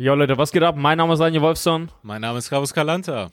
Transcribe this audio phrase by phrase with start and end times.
[0.00, 0.76] Jo Leute, was geht ab?
[0.76, 3.30] Mein Name ist Anja Wolfson Mein Name ist Carlos Calanta.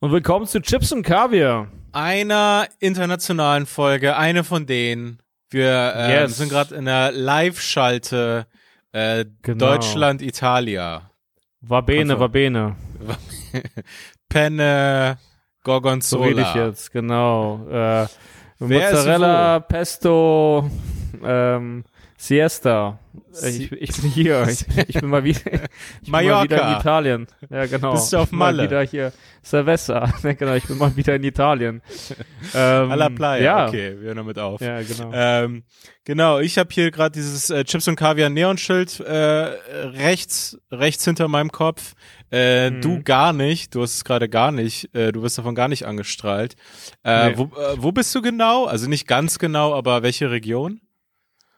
[0.00, 1.68] und willkommen zu Chips und Kaviar.
[1.92, 5.18] Einer internationalen Folge, eine von denen.
[5.50, 6.36] Wir ähm, Yes.
[6.38, 8.46] sind gerade in der Live-Schalte
[8.92, 9.66] äh, Genau.
[9.72, 11.10] Deutschland-Italia.
[11.62, 12.76] Va bene, Konfer- va bene.
[14.28, 16.54] Penne So rede ich Gorgonzola.
[16.66, 17.66] jetzt, genau.
[17.70, 18.06] Äh,
[18.58, 20.70] Mozzarella, Pesto,
[21.24, 21.84] ähm,
[22.26, 23.00] Siesta.
[23.32, 24.46] Si- Ich, ich bin hier.
[24.48, 25.40] Ich, ich bin mal wieder,
[26.02, 27.26] ich bin mal wieder in Italien.
[27.50, 27.92] Ja, genau.
[27.94, 28.62] Bist du auf Ich bin mal Malle?
[28.68, 29.12] wieder hier.
[29.42, 30.12] Silvester.
[30.22, 31.82] Ja, genau, ich bin mal wieder in Italien.
[32.54, 33.42] Ähm, Alla Playa.
[33.42, 33.68] Ja.
[33.68, 34.60] Okay, wir hören damit auf.
[34.60, 35.10] Ja, genau.
[35.14, 35.62] Ähm,
[36.04, 41.28] genau, ich habe hier gerade dieses äh, Chips und Kaviar Neonschild äh, rechts, rechts hinter
[41.28, 41.94] meinem Kopf.
[42.30, 42.80] Äh, Mhm.
[42.82, 45.86] Du gar nicht, du hast es gerade gar nicht, äh, du wirst davon gar nicht
[45.86, 46.54] angestrahlt.
[47.04, 47.38] Äh, Nee.
[47.38, 48.66] wo, äh, wo bist du genau?
[48.66, 50.80] Also nicht ganz genau, aber welche Region?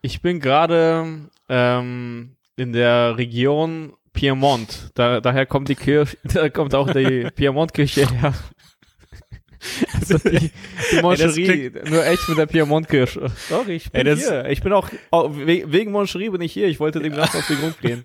[0.04, 4.90] Ich bin gerade ähm, in der Region Piemont.
[4.92, 8.34] Da, daher kommt die Kirche, da kommt auch die Piemont-Kirche her.
[9.94, 10.50] Also die,
[10.92, 13.30] die Moncherie, nur echt mit der Piemont-Kirche.
[13.48, 14.44] Doch, ich bin Ey, das- hier.
[14.50, 16.66] Ich bin auch, auch we- wegen Moncherie bin ich hier.
[16.68, 18.04] Ich wollte dem Ganzen auf den Grund gehen.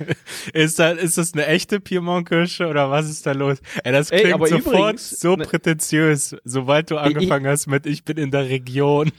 [0.52, 3.58] Ist, da, ist das eine echte Piemont-Kirsche oder was ist da los?
[3.84, 7.86] Ey, das Ey, klingt aber sofort übrigens, so ne- prätentiös, sobald du angefangen hast mit
[7.86, 9.12] Ich bin in der Region.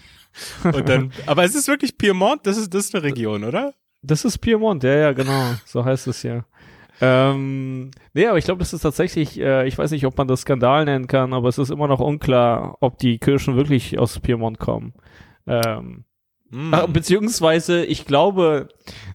[0.64, 3.73] Und dann, aber es ist wirklich Piemont, das ist, das ist eine Region, oder?
[4.02, 5.54] Das ist Piemont, ja, ja, genau.
[5.66, 6.45] So heißt es ja.
[7.02, 10.42] Ähm, nee, aber ich glaube, das ist tatsächlich, äh, ich weiß nicht, ob man das
[10.42, 14.60] Skandal nennen kann, aber es ist immer noch unklar, ob die Kirschen wirklich aus Piemont
[14.60, 14.94] kommen.
[15.48, 16.04] Ähm,
[16.52, 16.73] Hm.
[16.73, 18.70] Ah, Beziehungsweise, ich glaube,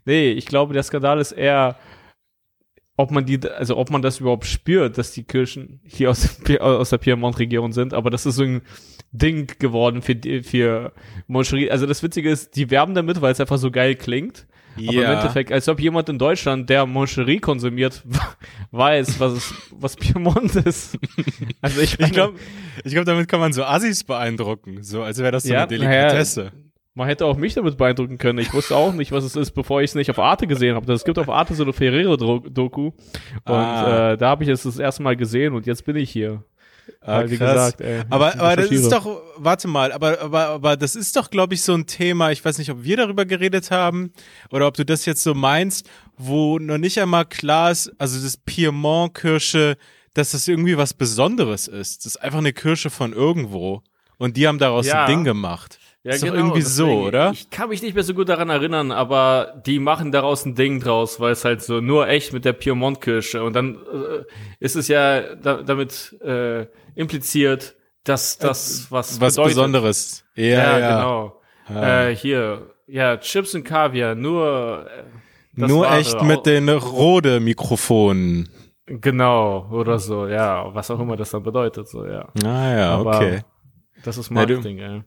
[0.04, 1.76] nee, ich glaube, der Skandal ist eher,
[2.96, 6.90] ob man die, also ob man das überhaupt spürt, dass die Kirchen hier aus, aus
[6.90, 8.62] der Piemont-Region sind, aber das ist so ein
[9.16, 10.92] Ding geworden für, für
[11.28, 11.70] Moncherie.
[11.70, 14.46] Also das Witzige ist, die werben damit, weil es einfach so geil klingt.
[14.76, 18.02] Aber im Endeffekt, als ob jemand in Deutschland, der Moncherie konsumiert,
[18.72, 20.98] weiß, was es, was Piemont ist.
[21.60, 22.38] Also ich, Ich glaube,
[22.84, 25.68] ich glaub, damit kann man so Assis beeindrucken, so als wäre das so Ja, eine
[25.68, 26.50] Delikatesse.
[26.96, 28.38] Man hätte auch mich damit beeindrucken können.
[28.38, 30.92] Ich wusste auch nicht, was es ist, bevor ich es nicht auf Arte gesehen habe.
[30.92, 32.86] Es gibt auf Arte so eine Ferrero-Doku.
[32.86, 32.92] Und
[33.46, 34.12] Ah.
[34.12, 36.44] äh, da habe ich es das erste Mal gesehen und jetzt bin ich hier.
[37.06, 37.52] Ah, Weil, wie krass.
[37.76, 41.28] gesagt, ey, aber, aber das ist doch, warte mal, aber, aber, aber das ist doch,
[41.30, 44.10] glaube ich, so ein Thema, ich weiß nicht, ob wir darüber geredet haben
[44.50, 48.38] oder ob du das jetzt so meinst, wo noch nicht einmal klar ist, also das
[48.38, 49.76] Piemont-Kirsche,
[50.14, 52.06] dass das irgendwie was Besonderes ist.
[52.06, 53.82] Das ist einfach eine Kirsche von irgendwo.
[54.16, 55.04] Und die haben daraus Ja.
[55.04, 55.78] ein Ding gemacht.
[56.04, 57.30] Ja, ist genau, irgendwie so, deswegen, oder?
[57.32, 60.78] Ich kann mich nicht mehr so gut daran erinnern, aber die machen daraus ein Ding
[60.80, 64.24] draus, weil es halt so nur echt mit der Piemont-Kirsche und dann äh,
[64.60, 69.54] ist es ja da, damit äh, impliziert, dass das was, was bedeutet.
[69.56, 70.24] Besonderes.
[70.34, 70.96] Ja, Ja, ja.
[70.98, 71.40] genau.
[71.68, 72.08] Ah.
[72.08, 74.84] Äh, hier, ja, Chips und Kaviar, nur
[75.56, 76.00] äh, Nur Wahre.
[76.00, 78.48] echt mit den Rode-Mikrofonen.
[78.86, 82.28] Genau, oder so, ja, was auch immer das dann bedeutet, so, ja.
[82.44, 83.40] Ah ja, Aber okay.
[84.04, 85.02] Das ist Ja, du- Marketing, ey.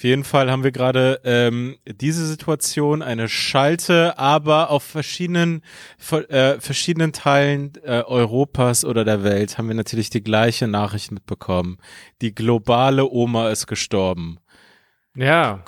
[0.00, 5.60] Auf jeden Fall haben wir gerade ähm, diese Situation, eine Schalte, aber auf verschiedenen
[5.98, 11.12] ver- äh, verschiedenen Teilen äh, Europas oder der Welt haben wir natürlich die gleiche Nachricht
[11.12, 11.76] mitbekommen.
[12.22, 14.38] Die globale Oma ist gestorben.
[15.14, 15.64] Ja,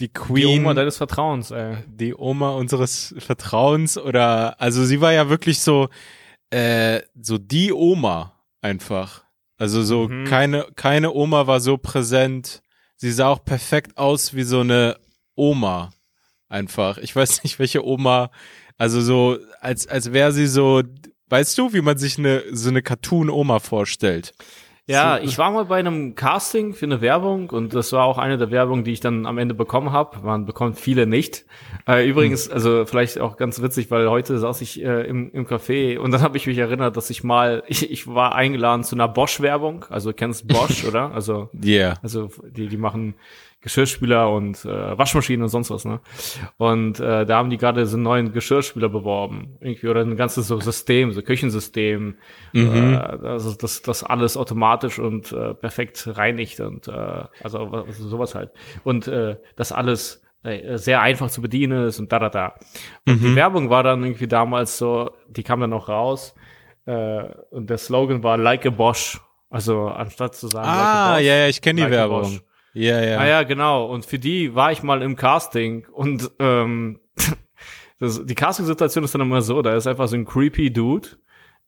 [0.00, 1.76] Die die Queen, Oma deines Vertrauens, ey.
[1.86, 5.88] die Oma unseres Vertrauens oder also sie war ja wirklich so
[6.50, 8.32] äh, so die Oma
[8.62, 9.22] einfach.
[9.58, 10.24] Also so Mhm.
[10.24, 12.62] keine keine Oma war so präsent.
[13.00, 14.98] Sie sah auch perfekt aus wie so eine
[15.34, 15.90] Oma
[16.50, 16.98] einfach.
[16.98, 18.30] Ich weiß nicht welche Oma.
[18.76, 20.82] Also so als als wäre sie so
[21.30, 24.34] weißt du, wie man sich eine so eine Cartoon Oma vorstellt.
[24.86, 28.38] Ja, ich war mal bei einem Casting für eine Werbung und das war auch eine
[28.38, 30.18] der Werbungen, die ich dann am Ende bekommen habe.
[30.24, 31.44] Man bekommt viele nicht.
[31.86, 32.54] Äh, übrigens, Hm.
[32.54, 36.22] also vielleicht auch ganz witzig, weil heute saß ich äh, im, im Café und dann
[36.22, 39.84] habe ich mich erinnert, dass ich mal, ich, ich war eingeladen zu einer Bosch-Werbung.
[39.90, 41.12] Also du kennst Bosch, oder?
[41.12, 41.94] Also Yeah.
[42.02, 43.14] Also die, die machen
[43.62, 46.00] Geschirrspüler und äh, Waschmaschinen und sonst was, ne?
[46.56, 49.56] Und äh, da haben die gerade so einen neuen Geschirrspüler beworben.
[49.60, 52.16] Irgendwie, oder ein ganzes so System, so Küchensystem,
[52.52, 52.94] Mhm.
[52.94, 52.96] äh,
[53.26, 56.92] also das, das alles automatisch und äh, perfekt reinigt und äh,
[57.42, 58.50] also, also sowas halt.
[58.84, 62.54] Und äh, das alles äh, sehr einfach zu bedienen ist und da da da.
[63.06, 63.26] Und Mhm.
[63.26, 66.34] die Werbung war dann irgendwie damals so, die kam dann noch raus
[66.86, 69.20] äh, und der Slogan war Like a Bosch.
[69.50, 72.40] Also anstatt zu sagen, like a Ah, Bosch, ja, ja, ich kenne die like Werbung.
[72.74, 73.18] Ja, ja.
[73.18, 73.86] Ah ja, genau.
[73.86, 77.00] Und für die war ich mal im Casting und ähm,
[77.98, 81.08] das, die Casting-Situation ist dann immer so, da ist einfach so ein creepy Dude,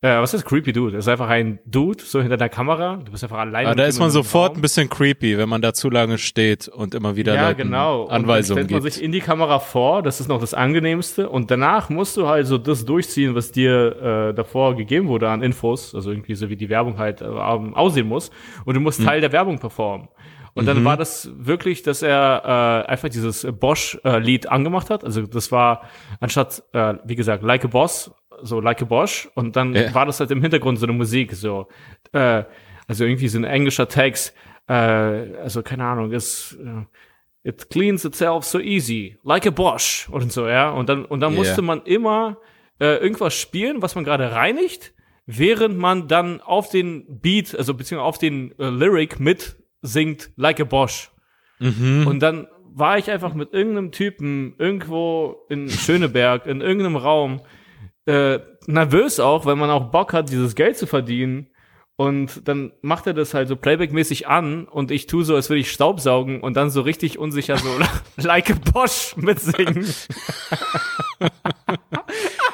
[0.04, 0.96] Äh, was ist Creepy Dude?
[0.96, 2.96] Das ist einfach ein Dude, so hinter der Kamera.
[3.04, 3.68] Du bist einfach alleine.
[3.68, 6.66] Aber da mit ist man sofort ein bisschen creepy, wenn man da zu lange steht
[6.66, 8.02] und immer wieder Ja, Leuten genau.
[8.02, 8.94] Und Anweisungen dann stellt man gibt.
[8.94, 11.28] sich in die Kamera vor, das ist noch das Angenehmste.
[11.28, 15.40] Und danach musst du halt so das durchziehen, was dir äh, davor gegeben wurde an
[15.40, 18.32] Infos, also irgendwie so wie die Werbung halt äh, aussehen muss.
[18.64, 19.06] Und du musst Hm.
[19.06, 20.08] Teil der Werbung performen.
[20.54, 25.02] Und dann war das wirklich, dass er äh, einfach dieses Bosch-Lied angemacht hat.
[25.04, 25.88] Also das war
[26.20, 28.10] anstatt, äh, wie gesagt, Like a Boss,
[28.42, 29.28] so Like a Bosch.
[29.34, 29.94] Und dann Ja.
[29.94, 31.68] war das halt im Hintergrund so eine Musik, so,
[32.12, 32.44] äh,
[32.86, 34.34] also irgendwie so ein englischer Text,
[34.68, 40.30] äh, also keine Ahnung, ist, äh, it cleans itself so easy, like a Bosch und
[40.32, 40.70] so, ja.
[40.70, 41.38] Und dann, und dann Yeah.
[41.38, 42.36] musste man immer
[42.78, 44.92] äh, irgendwas spielen, was man gerade reinigt,
[45.24, 50.60] während man dann auf den Beat, also beziehungsweise auf den äh, Lyric mit singt, like
[50.60, 51.10] a Bosch.
[51.58, 52.06] Mhm.
[52.06, 57.42] Und dann war ich einfach mit irgendeinem Typen irgendwo in Schöneberg, in irgendeinem Raum,
[58.06, 61.48] äh, nervös auch, weil man auch Bock hat, dieses Geld zu verdienen.
[61.96, 65.60] Und dann macht er das halt so Playback-mäßig an und ich tu so, als würde
[65.60, 67.68] ich Staubsaugen und dann so richtig unsicher so
[68.16, 69.86] like a Bosch mitsingen.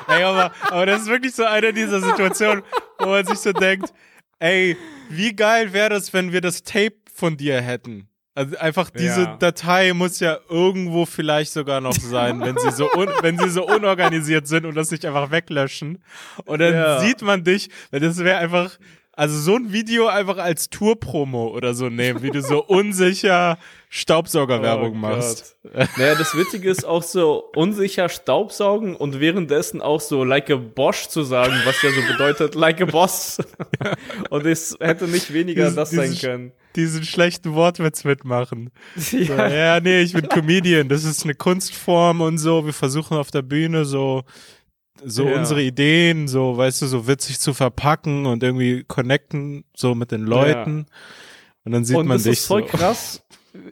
[0.09, 2.63] Ey, aber, aber das ist wirklich so eine dieser Situationen,
[2.99, 3.93] wo man sich so denkt,
[4.39, 4.77] ey,
[5.11, 8.09] wie geil wäre das, wenn wir das Tape von dir hätten?
[8.35, 9.37] Also einfach diese Ja.
[9.39, 12.89] Datei muss ja irgendwo vielleicht sogar noch sein, wenn sie so
[13.21, 16.03] wenn sie so unorganisiert sind und das nicht einfach weglöschen.
[16.45, 17.01] Und dann Ja.
[17.01, 18.79] sieht man dich, weil das wäre einfach
[19.13, 23.59] also so ein Video einfach als Tourpromo oder so nehmen, wie du so unsicher
[23.91, 25.57] Staubsaugerwerbung Oh machst.
[25.97, 31.09] Naja, das Witzige ist auch so unsicher Staubsaugen und währenddessen auch so like a Bosch
[31.09, 33.39] zu sagen, was ja so bedeutet like a Boss.
[34.31, 36.53] und es hätte nicht weniger Dieses- das sein können.
[36.79, 38.71] Diesen schlechten Wortwitz mitmachen.
[38.97, 39.49] So, Ja.
[39.49, 40.89] ja, nee, ich bin Comedian.
[40.89, 42.65] Das ist eine Kunstform und so.
[42.65, 44.23] Wir versuchen auf der Bühne so,
[45.05, 45.37] so Ja.
[45.39, 50.23] unsere Ideen, so, weißt du, so witzig zu verpacken und irgendwie connecten, so mit den
[50.23, 50.87] Leuten.
[51.65, 52.69] Und dann sieht und man das dich ist voll so.
[52.77, 53.23] krass.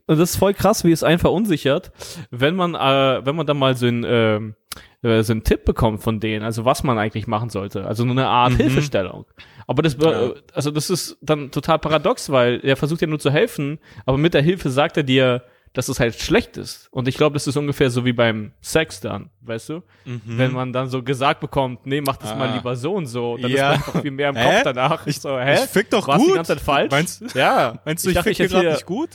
[0.06, 1.92] Und das ist voll krass, wie es einen verunsichert,
[2.30, 4.54] wenn man, äh, wenn man dann mal so ein, ähm,
[5.02, 7.86] äh, so einen Tipp bekommt von denen, also was man eigentlich machen sollte.
[7.86, 8.56] Also nur eine Art Mhm.
[8.58, 9.26] Hilfestellung.
[9.66, 10.26] Aber das, be- Ja.
[10.28, 14.16] äh, also das ist dann total paradox, weil er versucht ja nur zu helfen, aber
[14.18, 15.42] mit der Hilfe sagt er dir,
[15.72, 16.88] dass es halt schlecht ist.
[16.90, 19.82] Und ich glaube, das ist ungefähr so wie beim Sex dann, weißt du?
[20.24, 22.52] Wenn man dann so gesagt bekommt, nee, mach das mal Mhm.
[22.52, 22.56] Ah.
[22.56, 23.56] lieber so und so, dann Ja.
[23.56, 24.44] ist man einfach viel mehr im Hä?
[24.44, 25.06] Kopf danach.
[25.06, 25.54] Ich- so, hä?
[25.54, 26.30] ich fick doch War's gut.
[26.30, 26.90] die ganze Zeit falsch?
[26.90, 27.78] Meinst du- Ja.
[27.84, 29.10] Meinst du, ich, dachte, fick hätte gerade hier- nicht gut?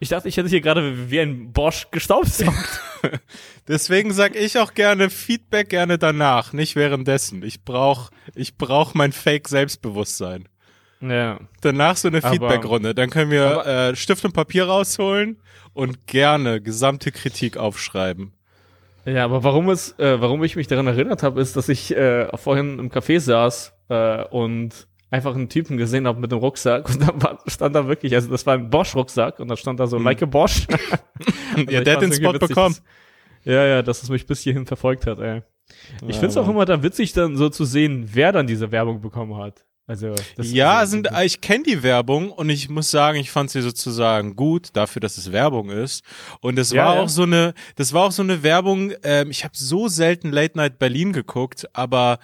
[0.00, 2.80] Ich dachte, ich hätte hier gerade wie ein Bosch gestaubsaugt.
[3.68, 7.42] Deswegen sag ich auch gerne Feedback gerne danach, nicht währenddessen.
[7.44, 10.48] Ich brauch, ich brauch mein Fake Selbstbewusstsein.
[11.00, 11.38] ja.
[11.60, 12.94] Danach so eine Aber- Feedback-Runde.
[12.94, 15.40] Dann können wir äh, Stift und Papier rausholen
[15.72, 18.32] und gerne gesamte Kritik aufschreiben.
[19.06, 22.28] Ja, aber warum es, äh, warum ich mich daran erinnert habe, ist, dass ich äh,
[22.36, 27.02] vorhin im Café saß äh, und einfach einen Typen gesehen habe mit einem Rucksack und
[27.02, 29.98] da war, stand da wirklich, also das war ein Bosch-Rucksack und da stand da so
[29.98, 30.66] like a Bosch.
[31.56, 32.76] Also ja, der hat den Spot witzig, bekommen.
[32.76, 32.82] dass-
[33.44, 35.42] Ja, ja, dass es mich bis hierhin verfolgt hat, ey.
[36.06, 39.00] Ich Ja, find's auch immer dann witzig, dann so zu sehen, wer dann diese Werbung
[39.00, 39.64] bekommen hat.
[39.86, 43.60] Also, das Ja, sind, ich kenne die Werbung und ich muss sagen, ich fand sie
[43.60, 46.04] sozusagen gut dafür, dass es Werbung ist.
[46.40, 47.00] Und es Ja, war ja.
[47.02, 48.92] auch so eine, das war auch so eine Werbung.
[49.02, 52.20] Ähm, ich habe so selten Late Night Berlin geguckt, aber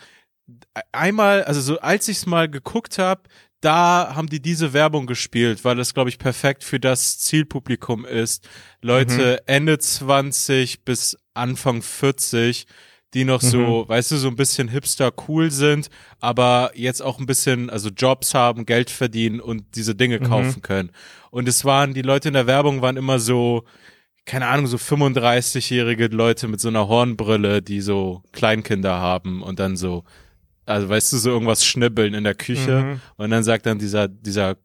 [0.93, 3.23] einmal, also so als ich es mal geguckt habe,
[3.61, 8.49] da haben die diese Werbung gespielt, weil das glaube ich perfekt für das Zielpublikum ist.
[8.83, 12.67] Leute Ende 20 bis Anfang 40,
[13.15, 15.89] die noch so, weißt du, so ein bisschen hipster cool sind,
[16.21, 20.91] aber jetzt auch ein bisschen, also Jobs haben, Geld verdienen und diese Dinge kaufen können.
[21.31, 23.65] Und es waren, die Leute in der Werbung waren immer so,
[24.27, 29.77] keine Ahnung, so 35-jährige Leute mit so einer Hornbrille, die so Kleinkinder haben und dann
[29.77, 30.05] so,
[30.67, 33.01] also weißt du, so irgendwas schnibbeln in der Küche Mhm.
[33.17, 34.57] und dann sagt dann dieser, dieser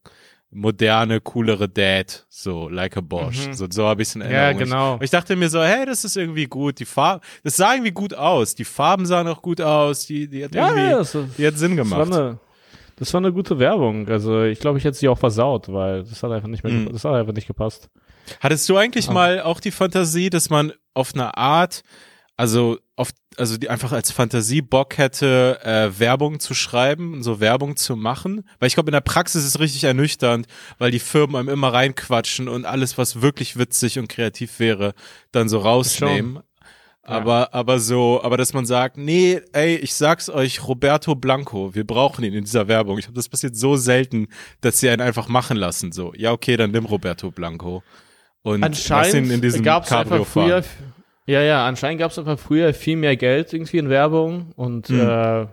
[0.54, 3.48] moderne, coolere Dad, so like a Bosch.
[3.48, 3.54] Mhm.
[3.54, 4.64] So, so habe ich es in Ja, Erinnerung.
[4.66, 4.96] genau.
[4.98, 6.80] Ich, ich dachte mir so, hey, das ist irgendwie gut.
[6.80, 8.54] Die Farben, das sah irgendwie gut aus.
[8.56, 10.06] Die Farben sahen auch gut aus.
[10.08, 12.20] Die, die hat Ja, irgendwie, ja, das, die hat Sinn das, war gemacht.
[12.20, 12.40] eine,
[12.98, 14.10] das war eine gute Werbung.
[14.10, 16.92] Also, ich glaube, ich hätte sie auch versaut, weil das hat einfach nicht mehr, Mhm.
[16.92, 17.90] das hat einfach nicht gepasst.
[18.42, 19.14] Hattest du eigentlich Ah.
[19.14, 21.82] mal auch die Fantasie, dass man auf eine Art,
[22.42, 27.76] also auf, also die einfach als Fantasie Bock hätte, äh, Werbung zu schreiben, so Werbung
[27.76, 28.50] zu machen?
[28.58, 30.48] Weil ich glaube, in der Praxis ist es richtig ernüchternd,
[30.80, 34.96] weil die Firmen einem immer reinquatschen und alles, was wirklich witzig und kreativ wäre,
[35.32, 36.40] dann so rausnehmen.
[37.04, 41.86] Aber, aber so, aber dass man sagt, nee, ey, ich sag's euch, Roberto Blanco, wir
[41.86, 42.98] brauchen ihn in dieser Werbung.
[42.98, 44.30] Ich habe das passiert so selten,
[44.62, 45.92] dass sie einen einfach machen lassen.
[45.92, 47.84] So, ja, okay, dann nimm Roberto Blanco.
[48.42, 50.64] Und lass ihn in diesem Cabrio fahren.
[51.32, 55.00] Ja, ja, anscheinend gab es einfach früher viel mehr Geld irgendwie in Werbung und Mhm.
[55.00, 55.48] äh,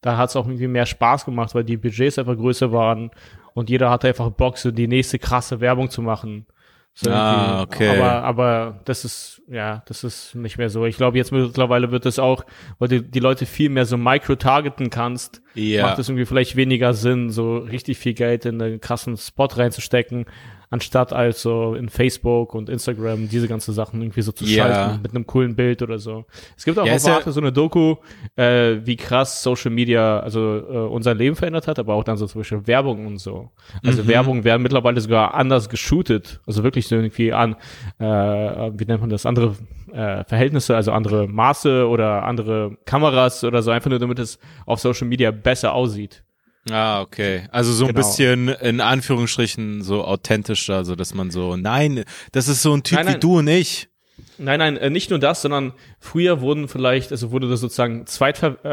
[0.00, 3.10] da hat es auch irgendwie mehr Spaß gemacht, weil die Budgets einfach größer waren
[3.54, 6.46] und jeder hatte einfach Bock, so die nächste krasse Werbung zu machen.
[6.94, 7.88] So Ah, okay.
[7.96, 10.84] Aber, aber das ist, ja, das ist nicht mehr so.
[10.84, 12.44] Ich glaube, jetzt mittlerweile wird es auch,
[12.78, 15.86] weil du die Leute viel mehr so micro-targeten kannst, Ja.
[15.86, 20.26] macht es irgendwie vielleicht weniger Sinn, so richtig viel Geld in einen krassen Spot reinzustecken,
[20.72, 24.66] anstatt also in Facebook und Instagram diese ganzen Sachen irgendwie so zu Ja.
[24.66, 26.24] schalten mit einem coolen Bild oder so.
[26.56, 27.96] Es gibt auch Ja, auf ist ja- Arte so eine Doku,
[28.36, 32.26] äh, wie krass Social Media also äh, unser Leben verändert hat, aber auch dann so
[32.26, 33.50] zum Beispiel Werbung und so.
[33.84, 34.08] Also Mhm.
[34.08, 37.54] Werbung werden mittlerweile sogar anders geshootet, also wirklich so irgendwie an,
[37.98, 39.54] äh, wie nennt man das, andere
[39.92, 44.80] äh, Verhältnisse, also andere Maße oder andere Kameras oder so, einfach nur damit es auf
[44.80, 46.24] Social Media besser aussieht.
[46.70, 47.48] Ah, okay.
[47.50, 47.98] Also so ein Genau.
[48.06, 52.98] bisschen in Anführungsstrichen so authentischer, so dass man so, nein, das ist so ein Typ
[52.98, 53.20] Nein, wie nein.
[53.20, 53.88] du und ich.
[54.38, 58.64] Nein, nein, äh, nicht nur das, sondern früher wurden vielleicht, also wurde das sozusagen zweitver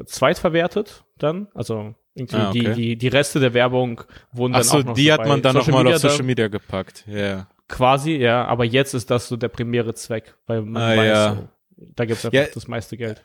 [0.00, 2.60] äh, zweitverwertet dann, also irgendwie Ah, okay.
[2.60, 4.02] die, die, die Reste der Werbung
[4.32, 6.48] wurden Ach dann so, auch noch die so hat man dann nochmal auf Social Media
[6.48, 7.04] gepackt.
[7.08, 7.48] Ja.
[7.68, 11.34] Quasi, ja, aber jetzt ist das so der primäre Zweck, weil man Ah, weiß, ja.
[11.34, 12.46] so, da gibt's einfach Ja.
[12.52, 13.24] das meiste Geld.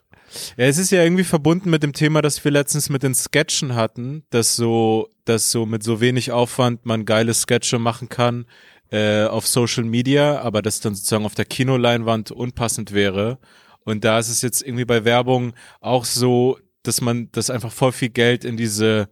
[0.58, 3.75] Ja, es ist ja irgendwie verbunden mit dem Thema, das wir letztens mit den Sketchen
[3.75, 8.46] hatten, dass so, dass so mit so wenig Aufwand man geile Sketche machen kann
[8.91, 13.39] äh, auf Social Media, aber das dann sozusagen auf der Kinoleinwand unpassend wäre.
[13.84, 17.91] Und da ist es jetzt irgendwie bei Werbung auch so, dass man, dass einfach voll
[17.91, 19.10] viel Geld in diese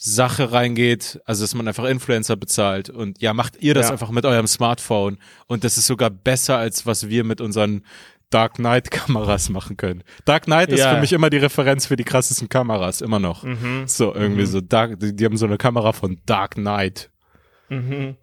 [0.00, 3.92] Sache reingeht, also dass man einfach Influencer bezahlt und ja, macht ihr das Ja.
[3.92, 5.18] einfach mit eurem Smartphone
[5.48, 7.82] und das ist sogar besser als was wir mit unseren
[8.30, 10.02] Dark Knight Kameras machen können.
[10.24, 10.94] Dark Knight ist Ja.
[10.94, 13.42] für mich immer die Referenz für die krassesten Kameras, immer noch.
[13.42, 13.84] Mhm.
[13.86, 17.10] So irgendwie so Dark, die, die haben so eine Kamera von Dark Knight,
[17.68, 18.16] Mhm.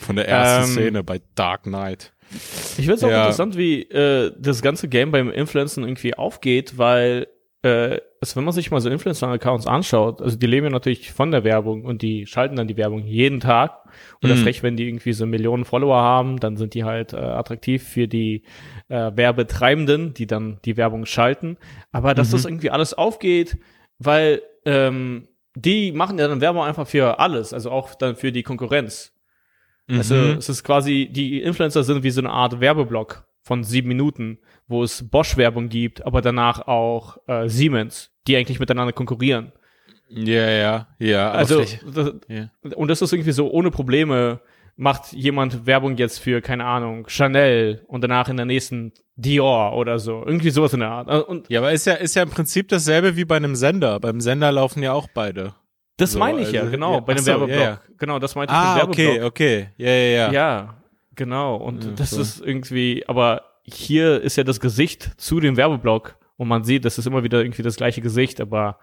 [0.00, 2.12] von der ersten Ähm, Szene bei Dark Knight.
[2.30, 3.20] Ich finde es auch Ja.
[3.22, 7.26] interessant, wie äh, das ganze Game beim Influencen irgendwie aufgeht, weil
[7.62, 11.32] äh, also wenn man sich mal so Influencer-Accounts anschaut, also die leben ja natürlich von
[11.32, 13.84] der Werbung und die schalten dann die Werbung jeden Tag.
[14.20, 14.30] Und Mhm.
[14.30, 17.82] erst recht, wenn die irgendwie so Millionen Follower haben, dann sind die halt äh, attraktiv
[17.82, 18.44] für die
[18.88, 21.56] äh, Werbetreibenden, die dann die Werbung schalten.
[21.90, 22.32] Aber dass Mhm.
[22.32, 23.58] das irgendwie alles aufgeht,
[23.98, 25.26] weil ähm,
[25.56, 29.12] die machen ja dann Werbung einfach für alles, also auch dann für die Konkurrenz.
[29.88, 30.36] Also Mhm.
[30.38, 34.82] es ist quasi, die Influencer sind wie so eine Art Werbeblock von sieben Minuten, wo
[34.82, 39.52] es Bosch-Werbung gibt, aber danach auch äh, Siemens, die eigentlich miteinander konkurrieren.
[40.08, 41.30] Ja, ja, ja.
[41.30, 42.50] Also, das, ja.
[42.76, 44.40] und das ist irgendwie so ohne Probleme,
[44.76, 49.98] macht jemand Werbung jetzt für, keine Ahnung, Chanel und danach in der nächsten Dior oder
[49.98, 50.22] so.
[50.24, 51.28] Irgendwie sowas in der Art.
[51.28, 54.00] Und ja, aber ist ja, ist ja im Prinzip dasselbe wie bei einem Sender.
[54.00, 55.54] Beim Sender laufen ja auch beide.
[55.96, 57.64] das So, meine ich ja, also, genau, ja, bei dem so, ja, Werbeblock.
[57.64, 57.80] ja.
[57.98, 59.30] Genau, das meinte ich Ah, mit Werbeblock.
[59.30, 59.68] okay, okay.
[59.76, 59.94] Ja, ja,
[60.28, 60.32] ja.
[60.32, 60.81] Ja,
[61.14, 61.56] genau.
[61.56, 62.20] Und Ja, das so.
[62.20, 66.98] ist irgendwie, aber hier ist ja das Gesicht zu dem Werbeblock und man sieht, das
[66.98, 68.78] ist immer wieder irgendwie das gleiche Gesicht, aber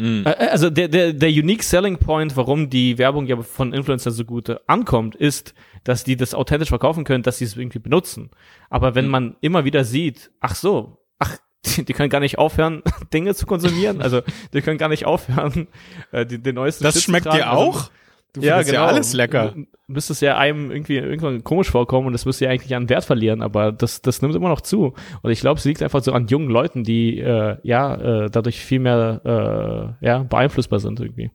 [0.00, 0.22] Mhm.
[0.26, 4.24] äh, also der, der, der unique selling point, warum die Werbung ja von Influencern so
[4.24, 8.30] gut ankommt, ist, dass die das authentisch verkaufen können, dass sie es irgendwie benutzen.
[8.70, 9.10] Aber wenn Mhm.
[9.10, 11.36] man immer wieder sieht, ach so, ach,
[11.66, 15.66] die, die können gar nicht aufhören, Dinge zu konsumieren, also die können gar nicht aufhören,
[16.12, 17.88] äh, die, den neuesten Das Shit schmeckt dir Also,
[18.32, 19.54] Du findest ja alles lecker.
[19.86, 23.06] Müsste es ja einem irgendwie irgendwann komisch vorkommen und es müsste ja eigentlich an Wert
[23.06, 24.94] verlieren, aber das, das nimmt immer noch zu.
[25.22, 28.60] Und ich glaube, es liegt einfach so an jungen Leuten, die äh, ja äh, dadurch
[28.60, 31.30] viel mehr äh, ja, beeinflussbar sind irgendwie.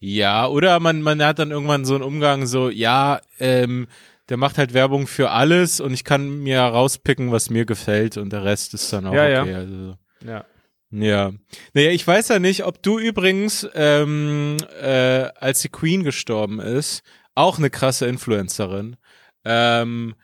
[0.00, 3.86] Ja, oder man, man hat dann irgendwann so einen Umgang, so, ja, ähm,
[4.28, 8.32] der macht halt Werbung für alles und ich kann mir rauspicken, was mir gefällt und
[8.32, 9.42] der Rest ist dann auch Ja, ja.
[9.42, 9.54] okay.
[9.54, 9.94] Also,
[10.26, 10.44] Ja.
[10.92, 11.32] Ja.
[11.74, 17.02] Naja, ich weiß ja nicht, ob du übrigens, ähm, äh, als die Queen gestorben ist,
[17.34, 18.96] auch eine krasse Influencerin,
[19.44, 20.14] ähm,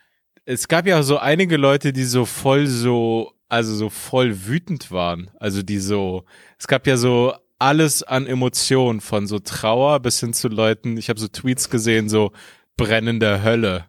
[0.44, 5.30] es gab ja so einige Leute, die so voll so, also so voll wütend waren.
[5.38, 6.24] Also die so,
[6.58, 11.10] es gab ja so alles an Emotionen, von so Trauer bis hin zu Leuten, ich
[11.10, 12.32] habe so Tweets gesehen, so
[12.76, 13.86] brennende Hölle.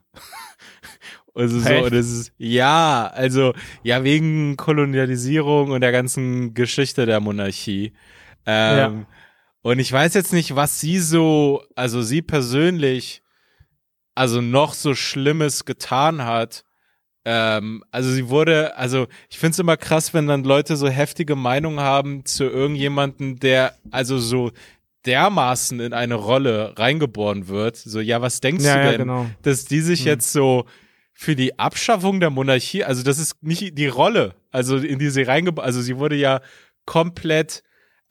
[1.39, 3.53] Also so, und es ist, ja, also,
[3.84, 7.93] ja, wegen Kolonialisierung und der ganzen Geschichte der Monarchie.
[8.46, 9.05] Ähm, Ja.
[9.62, 13.22] Und ich weiß jetzt nicht, was sie so, also sie persönlich,
[14.15, 16.63] also noch so Schlimmes getan hat.
[17.25, 21.36] Ähm, also sie wurde, also ich finde es immer krass, wenn dann Leute so heftige
[21.36, 24.51] Meinungen haben zu irgendjemanden, der also so
[25.05, 27.75] dermaßen in eine Rolle reingeboren wird.
[27.75, 29.25] So, ja, was denkst Ja, du ja, denn, genau.
[29.41, 30.08] dass die sich Hm.
[30.08, 30.65] jetzt so
[31.21, 35.23] für die Abschaffung der Monarchie, also das ist nicht die Rolle, also in die sie
[35.23, 36.39] reingeboren, also sie wurde ja
[36.85, 37.61] komplett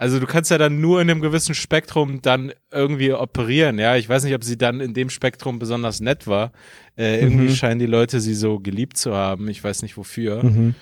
[0.00, 3.96] also du kannst ja dann nur in einem gewissen Spektrum dann irgendwie operieren, ja.
[3.96, 6.52] Ich weiß nicht, ob sie dann in dem Spektrum besonders nett war.
[6.96, 7.54] Äh, irgendwie Mhm.
[7.56, 9.48] scheinen die Leute sie so geliebt zu haben.
[9.48, 10.44] Ich weiß nicht wofür.
[10.44, 10.76] Mhm.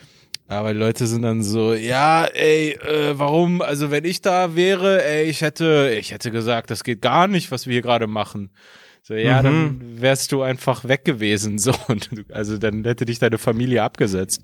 [0.49, 3.63] Aber die Leute sind dann so, ja, ey, äh, warum?
[3.63, 7.51] Also wenn ich da wäre, ey, ich hätte, ich hätte gesagt, das geht gar nicht,
[7.51, 8.51] was wir hier gerade machen.
[9.07, 9.45] So, ja, mhm.
[9.45, 11.61] dann wärst du einfach weg gewesen.
[11.61, 14.43] So, und also dann hätte dich deine Familie abgesetzt.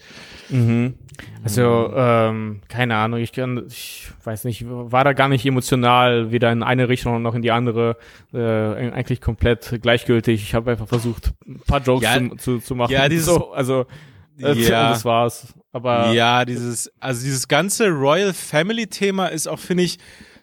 [0.50, 0.94] Mhm.
[1.42, 6.52] Also, ähm, keine Ahnung, ich kann, ich weiß nicht, war da gar nicht emotional, weder
[6.52, 7.96] in eine Richtung noch in die andere,
[8.32, 10.40] äh, eigentlich komplett gleichgültig.
[10.40, 12.92] Ich habe einfach versucht, ein paar Jokes ja, zu, zu, zu machen.
[12.92, 13.86] Ja, dieses, so, also
[14.38, 15.54] äh, ja, das war's.
[15.72, 19.98] Aber ja, dieses, also dieses ganze Royal Family Thema ist auch, finde ich,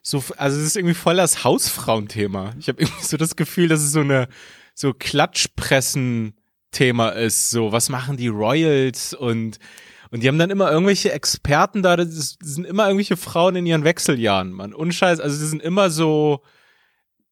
[0.10, 2.54] so, also es ist irgendwie voll das Hausfrauenthema.
[2.60, 4.28] Ich habe irgendwie so das Gefühl, dass es so eine
[4.74, 7.52] so Klatschpressen-Thema ist.
[7.52, 9.60] So, was machen die Royals und
[10.12, 13.84] und die haben dann immer irgendwelche Experten da, das sind immer irgendwelche Frauen in ihren
[13.84, 14.74] Wechseljahren, man.
[14.74, 16.42] Unscheiß, also das sind immer so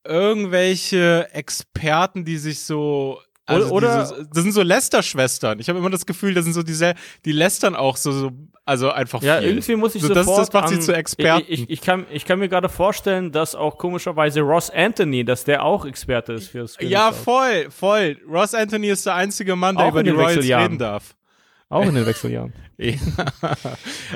[0.03, 5.59] irgendwelche Experten, die sich so also oder diese, das sind so Lester-Schwestern.
[5.59, 6.93] Ich habe immer das Gefühl, das sind so diese,
[7.25, 8.31] die lästern auch so, so
[8.65, 9.47] also einfach Ja, viel.
[9.49, 11.45] irgendwie muss ich so sofort das, das macht sie zu Experten.
[11.47, 15.45] Ich, ich, ich, kann, ich kann mir gerade vorstellen, dass auch komischerweise Ross Anthony, dass
[15.45, 18.17] der auch Experte ist fürs Ja, voll, voll.
[18.29, 21.15] Ross Anthony ist der einzige Mann, der über die Royals reden darf.
[21.69, 22.53] Auch in den Wechseljahren.
[22.77, 22.93] ja.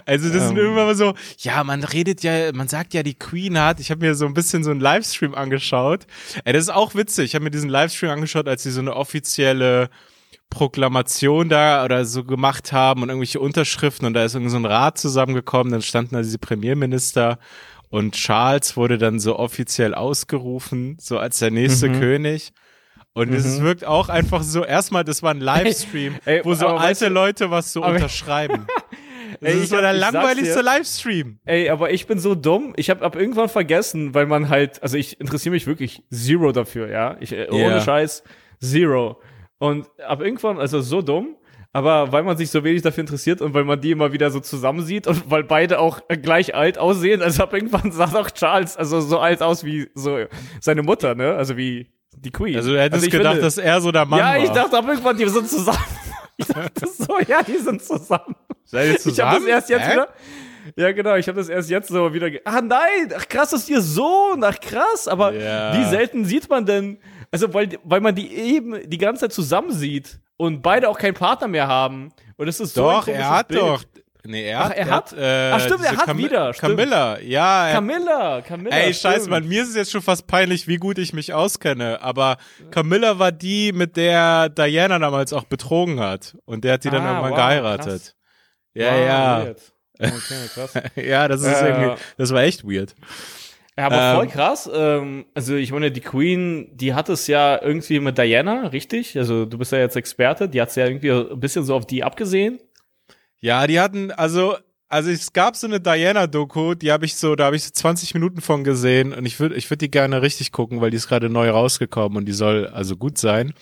[0.05, 0.57] Also das ähm.
[0.57, 4.05] ist immer so, ja, man redet ja, man sagt ja, die Queen hat, ich habe
[4.05, 6.07] mir so ein bisschen so einen Livestream angeschaut.
[6.45, 7.25] Ey, das ist auch witzig.
[7.25, 9.89] Ich habe mir diesen Livestream angeschaut, als sie so eine offizielle
[10.49, 14.65] Proklamation da oder so gemacht haben und irgendwelche Unterschriften und da ist irgendwie so ein
[14.65, 17.39] Rat zusammengekommen, dann standen da diese Premierminister
[17.89, 21.99] und Charles wurde dann so offiziell ausgerufen, so als der nächste mhm.
[21.99, 22.53] König.
[23.13, 23.35] Und mhm.
[23.35, 27.09] es wirkt auch einfach so, erstmal, das war ein Livestream, ey, ey, wo so alte
[27.09, 28.67] Leute was so unterschreiben.
[29.39, 31.39] Das ey, ist so der langweiligste Livestream.
[31.45, 32.73] Ey, aber ich bin so dumm.
[32.75, 36.89] Ich habe ab irgendwann vergessen, weil man halt, also ich interessiere mich wirklich zero dafür,
[36.89, 37.17] ja.
[37.19, 37.51] Ich, yeah.
[37.51, 38.23] Ohne Scheiß,
[38.59, 39.19] zero.
[39.57, 41.37] Und ab irgendwann, also so dumm,
[41.73, 44.41] aber weil man sich so wenig dafür interessiert und weil man die immer wieder so
[44.41, 48.77] zusammen sieht und weil beide auch gleich alt aussehen, also ab irgendwann sah auch Charles
[48.77, 50.25] also so alt aus wie so
[50.59, 51.33] seine Mutter, ne?
[51.35, 52.55] Also wie die Queen.
[52.55, 54.37] Also du hättest also gedacht, finde, dass er so der Mann ja, war.
[54.37, 55.77] Ja, ich dachte aber irgendwann, die sind zusammen.
[56.37, 58.35] Ich dachte so, ja, die sind zusammen.
[58.63, 59.13] Seid ihr zusammen?
[59.13, 59.91] Ich habe das erst jetzt Hä?
[59.91, 60.07] wieder.
[60.75, 62.29] Ja, genau, ich habe das erst jetzt so wieder.
[62.45, 65.77] Ah nein, ach krass, das ist ihr Sohn, ach krass, aber ja.
[65.77, 66.99] wie selten sieht man denn,
[67.31, 71.13] also weil, weil man die eben die ganze Zeit zusammen sieht und beide auch keinen
[71.13, 72.11] Partner mehr haben.
[72.37, 73.61] Und das ist so Doch, er hat Bild.
[73.61, 73.83] doch,
[74.23, 75.13] Nee, er, Ach, er hat.
[75.13, 76.53] Äh, Ach, stimmt, er hat Cam wieder.
[76.53, 76.77] Stimmt.
[76.77, 77.67] Camilla, ja.
[77.67, 78.75] Er, Camilla, Camilla.
[78.75, 82.01] Ey, scheiße, Mann, mir ist es jetzt schon fast peinlich, wie gut ich mich auskenne.
[82.01, 82.37] Aber
[82.69, 86.37] Camilla war die, mit der Diana damals auch betrogen hat.
[86.45, 88.01] Und der hat sie ah, dann irgendwann wow, geheiratet.
[88.01, 88.15] Krass.
[88.73, 89.53] Ja, wow, ja.
[89.99, 90.73] Okay, krass.
[90.95, 92.95] ja, das ist äh, irgendwie, das war echt weird.
[93.77, 94.69] Ja, aber ähm, voll krass.
[94.73, 99.17] Ähm, also ich meine, die Queen, die hat es ja irgendwie mit Diana, richtig?
[99.17, 101.85] Also du bist ja jetzt Experte, die hat es ja irgendwie ein bisschen so auf
[101.85, 102.59] die abgesehen.
[103.41, 104.55] Ja, die hatten, also,
[104.87, 108.13] also es gab so eine Diana-Doku, die habe ich so, da habe ich so 20
[108.13, 111.07] Minuten von gesehen und ich würde ich würd die gerne richtig gucken, weil die ist
[111.07, 113.53] gerade neu rausgekommen und die soll also gut sein.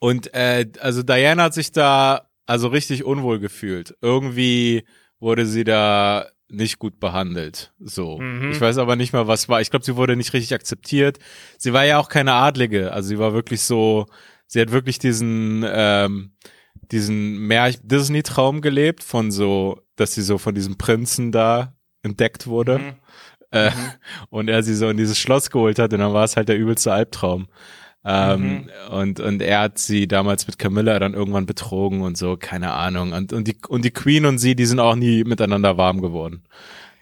[0.00, 3.94] Und äh, also Diana hat sich da also richtig unwohl gefühlt.
[4.00, 4.84] Irgendwie
[5.20, 7.72] wurde sie da nicht gut behandelt.
[7.78, 8.18] So.
[8.18, 8.50] Mhm.
[8.52, 9.60] Ich weiß aber nicht mal, was war.
[9.60, 11.18] Ich glaube, sie wurde nicht richtig akzeptiert.
[11.58, 12.92] Sie war ja auch keine Adlige.
[12.92, 14.06] Also sie war wirklich so,
[14.46, 16.32] sie hat wirklich diesen, ähm,
[16.92, 22.78] diesen Märch Disney-Traum gelebt von so, dass sie so von diesem Prinzen da entdeckt wurde.
[22.78, 22.94] Mhm.
[23.50, 23.74] Äh, mhm.
[24.30, 26.58] Und er sie so in dieses Schloss geholt hat und dann war es halt der
[26.58, 27.48] übelste Albtraum.
[28.04, 28.70] Ähm, mhm.
[28.90, 33.12] und, und er hat sie damals mit Camilla dann irgendwann betrogen und so, keine Ahnung.
[33.12, 36.44] Und, und, die, und die Queen und sie, die sind auch nie miteinander warm geworden.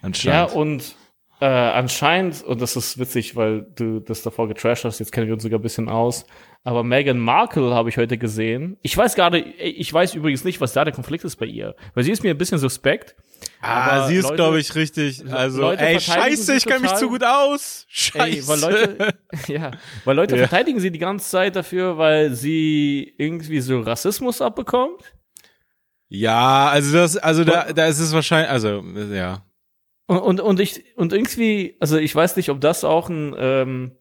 [0.01, 0.51] Anscheinend.
[0.51, 0.95] Ja, und
[1.39, 5.35] äh, anscheinend, und das ist witzig, weil du das davor getrashed hast, jetzt kennen wir
[5.35, 6.25] uns sogar ein bisschen aus,
[6.63, 8.77] aber Meghan Markle habe ich heute gesehen.
[8.81, 12.03] Ich weiß gerade, ich weiß übrigens nicht, was da der Konflikt ist bei ihr, weil
[12.03, 13.15] sie ist mir ein bisschen suspekt.
[13.61, 15.23] Ah, sie ist, glaube ich, richtig.
[15.31, 17.85] Also, Leute ey, scheiße, ich kenne mich zu gut aus.
[17.87, 18.19] Scheiße.
[18.25, 19.13] Ey, weil Leute,
[19.47, 19.71] ja,
[20.05, 20.47] weil Leute ja.
[20.47, 25.03] verteidigen sie die ganze Zeit dafür, weil sie irgendwie so Rassismus abbekommt.
[26.09, 29.43] Ja, also das, also da, da ist es wahrscheinlich, also ja.
[30.07, 33.91] Und, und, und ich, und irgendwie, also ich weiß nicht, ob das auch ein ähm,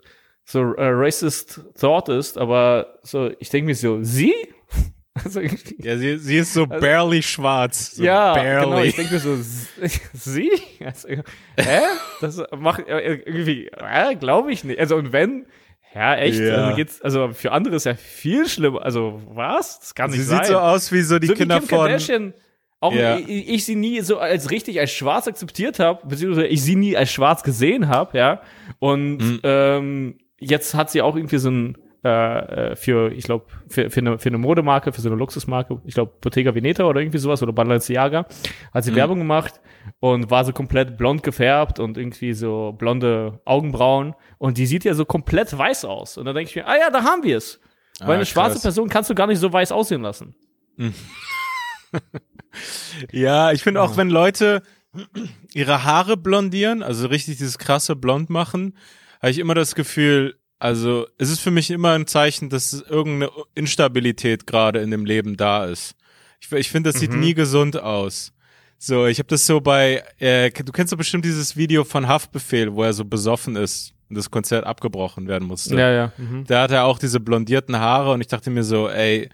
[0.45, 4.35] so äh, racist thought ist, aber so, ich denke mir so, sie?
[5.25, 5.41] Also
[5.79, 7.93] ja, sie, sie ist so also, barely schwarz.
[7.93, 8.65] So ja, barely.
[8.65, 8.83] genau.
[8.83, 9.39] Ich denke mir so,
[10.13, 10.51] sie?
[10.85, 11.81] Also, hä?
[12.21, 14.79] Das macht äh, irgendwie, äh, glaube ich nicht.
[14.79, 15.47] Also und wenn,
[15.95, 16.39] ja, echt.
[16.39, 16.67] Ja.
[16.67, 18.83] Also, geht's, also für andere ist ja viel schlimmer.
[18.83, 19.81] Also was?
[19.81, 20.41] Das kann nicht sie sein.
[20.41, 21.79] Sie sieht so aus wie so die so Kinder Kim von.
[21.79, 22.35] Kardashian,
[22.81, 23.19] auch ja.
[23.19, 26.97] ich, ich, sie nie so als richtig als schwarz akzeptiert habe, beziehungsweise ich sie nie
[26.97, 28.43] als schwarz gesehen habe, ja.
[28.79, 29.41] Und mhm.
[29.43, 33.99] ähm, jetzt hat sie auch irgendwie so ein äh, äh, für, ich glaube, für, für,
[33.99, 37.43] eine, für eine Modemarke, für so eine Luxusmarke, ich glaube Bottega Veneta oder irgendwie sowas
[37.43, 38.27] oder Balenciaga,
[38.73, 38.97] hat sie Mhm.
[38.97, 39.61] Werbung gemacht
[39.99, 44.95] und war so komplett blond gefärbt und irgendwie so blonde Augenbrauen und die sieht ja
[44.95, 46.17] so komplett weiß aus.
[46.17, 47.61] Und dann denke ich mir, ah ja, da haben wir es.
[47.99, 48.63] Weil Ah, eine schwarze krass.
[48.63, 50.37] Person kannst du gar nicht so weiß aussehen lassen.
[53.13, 54.63] Ja, ich finde auch, wenn Leute
[55.53, 58.77] ihre Haare blondieren, also richtig dieses krasse Blond machen,
[59.21, 63.31] habe ich immer das Gefühl, also es ist für mich immer ein Zeichen, dass irgendeine
[63.55, 65.95] Instabilität gerade in dem Leben da ist.
[66.41, 67.21] Ich, ich finde, das sieht Mhm.
[67.21, 68.33] nie gesund aus.
[68.79, 72.75] So, ich habe das so bei, äh, du kennst doch bestimmt dieses Video von Haftbefehl,
[72.75, 75.77] wo er so besoffen ist und das Konzert abgebrochen werden musste.
[75.77, 76.13] Ja, ja.
[76.17, 76.45] Mhm.
[76.47, 79.29] Da hat er auch diese blondierten Haare und ich dachte mir so, ey,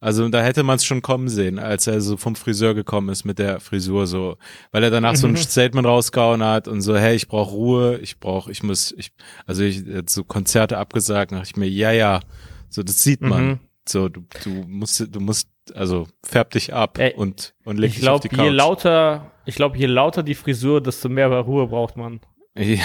[0.00, 3.24] also da hätte man es schon kommen sehen, als er so vom Friseur gekommen ist
[3.24, 4.36] mit der Frisur so,
[4.72, 8.18] weil er danach so ein Statement rausgehauen hat und so, hey, ich brauche Ruhe, ich
[8.20, 9.10] brauche, ich muss, ich,
[9.46, 12.20] also ich hat so Konzerte abgesagt, dachte ich mir, ja, ja,
[12.68, 13.58] so das sieht man, Mhm.
[13.88, 17.96] so du, du musst, du musst, also färb dich ab Ey, und und leg Ich
[18.00, 18.56] dich auf glaube, die je Couch.
[18.56, 22.20] lauter, ich glaube, je lauter die Frisur, desto mehr Ruhe braucht man.
[22.56, 22.84] Ja.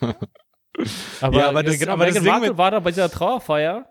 [1.20, 3.86] Aber, Ja, aber das- genau, aber das Ding mit- war da bei dieser Trauerfeier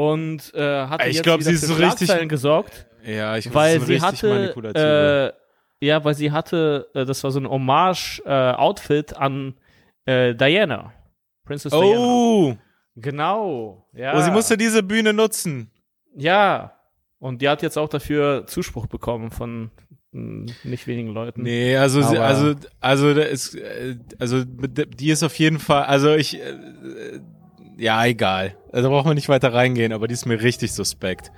[0.00, 3.82] und äh, hatte Ich jetzt glaub, sie ist für richtig- gesorgt, ja, ich weil das
[3.82, 4.22] ist sie richtig
[4.72, 5.34] hatte,
[5.80, 9.54] äh, ja, weil sie hatte, äh, das war so ein Hommage-Outfit an
[10.06, 10.92] äh, Diana,
[11.44, 11.84] Princess Diana.
[11.98, 12.56] oh,
[12.96, 14.16] Genau, ja.
[14.16, 15.70] oh, sie musste diese Bühne nutzen.
[16.16, 16.76] Ja,
[17.18, 19.70] und die hat jetzt auch dafür Zuspruch bekommen von
[20.12, 21.42] mh, nicht wenigen Leuten.
[21.42, 26.14] Nee, also sie, also also da ist äh, also die ist auf jeden Fall, also
[26.14, 27.20] ich äh, äh,
[27.78, 28.56] ja, egal.
[28.72, 31.30] Also da braucht man nicht weiter reingehen, aber die ist mir richtig suspekt.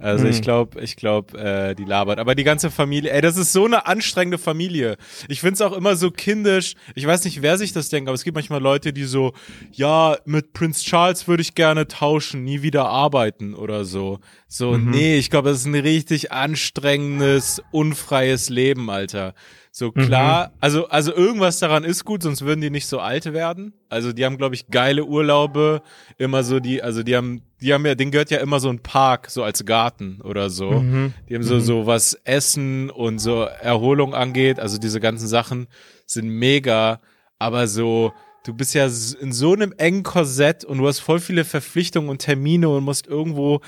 [0.00, 0.30] Also Hm.
[0.32, 2.18] ich glaube, ich glaube, äh, die labert.
[2.18, 4.96] Aber die ganze Familie, ey, das ist so eine anstrengende Familie.
[5.28, 6.74] Ich find's auch immer so kindisch.
[6.96, 9.32] Ich weiß nicht, wer sich das denkt, aber es gibt manchmal Leute, die so,
[9.70, 14.18] ja, mit Prince Charles würde ich gerne tauschen, nie wieder arbeiten oder so.
[14.56, 14.90] So, Mhm.
[14.90, 19.34] nee, ich glaube, das ist ein richtig anstrengendes, unfreies Leben, Alter.
[19.72, 23.72] So klar, also also irgendwas daran ist gut, sonst würden die nicht so alt werden.
[23.88, 25.82] Also die haben glaube ich geile Urlaube,
[26.18, 28.78] immer so die, also die haben die haben ja, denen gehört ja immer so ein
[28.78, 30.82] Park so als Garten oder so.
[30.82, 31.14] Mhm.
[31.28, 35.66] Die haben so so was Essen und so Erholung angeht, also diese ganzen Sachen
[36.06, 37.00] sind mega,
[37.40, 38.12] aber so
[38.44, 42.18] du bist ja in so einem engen Korsett und du hast voll viele Verpflichtungen und
[42.18, 43.60] Termine und musst irgendwo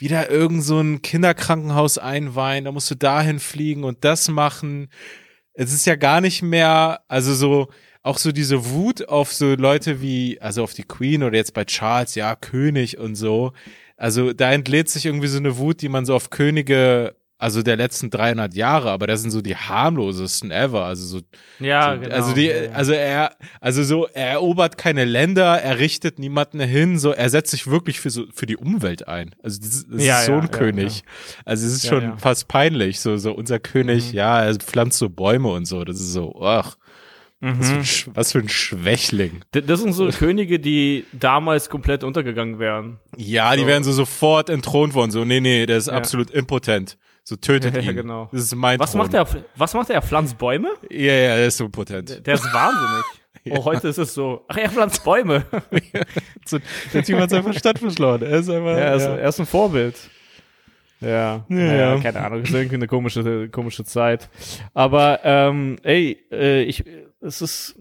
[0.00, 4.88] wieder irgend so ein Kinderkrankenhaus einweihen, da musst du dahin fliegen und das machen.
[5.54, 7.68] Es ist ja gar nicht mehr, also so,
[8.02, 11.64] auch so diese Wut auf so Leute wie, also auf die Queen oder jetzt bei
[11.64, 13.52] Charles, ja, König und so.
[13.96, 17.76] Also da entlädt sich irgendwie so eine Wut, die man so auf Könige, also der
[17.76, 20.84] letzten 300 Jahre, aber das sind so die harmlosesten ever.
[20.84, 21.20] Also so
[21.60, 22.14] Ja, so, genau.
[22.14, 22.70] Also die, Ja, ja.
[22.72, 27.52] also er, also so, er erobert keine Länder, er richtet niemanden hin, so, er setzt
[27.52, 29.34] sich wirklich für so, für die Umwelt ein.
[29.42, 31.02] Also das, ist- das Ja, ist so ja, ein ja, König.
[31.44, 32.16] Also es ist Ja, schon ja.
[32.16, 34.16] fast peinlich, so, so unser König, Mhm.
[34.16, 36.76] ja, er pflanzt so Bäume und so, das ist so, ach,
[37.40, 38.16] was, für ein, Mhm.
[38.16, 39.42] Was für ein Schwächling.
[39.52, 42.98] Das sind so Könige, die damals komplett untergegangen wären.
[43.16, 43.66] Ja, die So.
[43.68, 45.92] wären so sofort entthront worden, so, nee, nee, der ist Ja.
[45.92, 46.98] absolut impotent.
[47.28, 47.94] So tötet Ja, ihn.
[47.94, 48.30] genau.
[48.32, 49.02] Das ist mein Was Thron.
[49.02, 49.26] macht er?
[49.54, 49.96] Was macht er?
[49.96, 50.70] Er pflanzt Bäume?
[50.88, 52.26] Ja, ja, der ist so potent.
[52.26, 53.04] Der ist wahnsinnig.
[53.50, 54.44] Oh, heute ist es so.
[54.48, 55.42] Ach, er pflanzt Bäume.
[56.92, 58.24] Der Typ hat seinen Verstand verschlagen.
[58.26, 59.16] Er ist einfach, er, ist, ja.
[59.16, 59.96] er ist ein Vorbild.
[61.00, 62.00] Ja, Ja, ja, ja.
[62.00, 64.28] keine Ahnung, ist irgendwie eine komische, komische Zeit.
[64.74, 66.84] Aber ähm, ey, äh, ich,
[67.20, 67.76] es ist,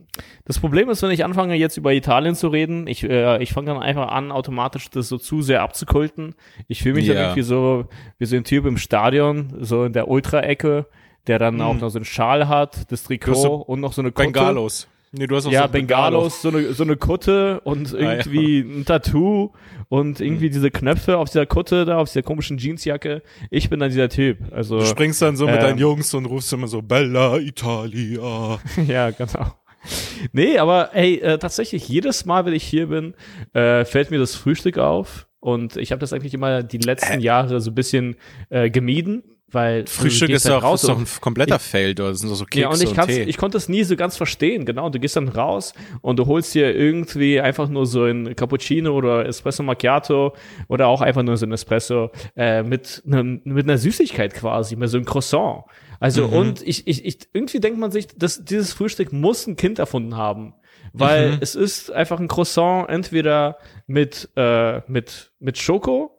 [0.45, 3.67] das Problem ist, wenn ich anfange jetzt über Italien zu reden, ich, äh, ich fange
[3.67, 6.33] dann einfach an, automatisch das so zu sehr abzukulten.
[6.67, 7.21] Ich fühle mich dann Ja.
[7.23, 7.85] irgendwie so
[8.17, 10.87] wie so ein Typ im Stadion, so in der Ultra-Ecke,
[11.27, 13.33] der dann auch noch so einen Schal hat, das Trikot
[13.67, 14.11] und noch so eine.
[14.11, 14.87] Bengalos.
[15.11, 18.11] Nee, du hast auch Ja, so Bengalos, so eine, so eine Kutte und Ah, ja.
[18.11, 19.51] irgendwie ein Tattoo
[19.89, 23.21] und irgendwie diese Knöpfe auf dieser Kutte da, auf dieser komischen Jeansjacke.
[23.49, 24.39] Ich bin dann dieser Typ.
[24.51, 25.61] Also, Du springst dann so mit Ähm.
[25.61, 28.59] deinen Jungs und rufst immer so Bella Italia.
[28.87, 29.53] ja, genau.
[30.33, 33.13] Nee, aber hey, äh, tatsächlich, jedes Mal, wenn ich hier bin,
[33.53, 35.27] äh, fällt mir das Frühstück auf.
[35.39, 38.17] Und ich habe das eigentlich immer die letzten Jahre so ein bisschen
[38.49, 42.11] äh, gemieden, weil du Frühstück ist dann doch, ist doch ein kompletter Fail, dort.
[42.11, 43.23] das sind doch so Kekse Ja, und ich, und Tee.
[43.23, 44.89] ich konnte es nie so ganz verstehen, genau.
[44.89, 49.25] Du gehst dann raus und du holst dir irgendwie einfach nur so ein Cappuccino oder
[49.25, 50.35] Espresso Macchiato
[50.67, 54.89] oder auch einfach nur so ein Espresso äh, mit, nem, mit einer Süßigkeit quasi, mit
[54.89, 55.63] so einem Croissant.
[55.99, 56.33] Also Mhm.
[56.33, 60.17] und ich, ich, ich irgendwie denkt man sich, dass dieses Frühstück muss ein Kind erfunden
[60.17, 60.53] haben.
[60.93, 61.37] Weil Mhm.
[61.41, 63.57] es ist einfach ein Croissant entweder
[63.87, 66.11] mit, äh, mit, mit Schoko,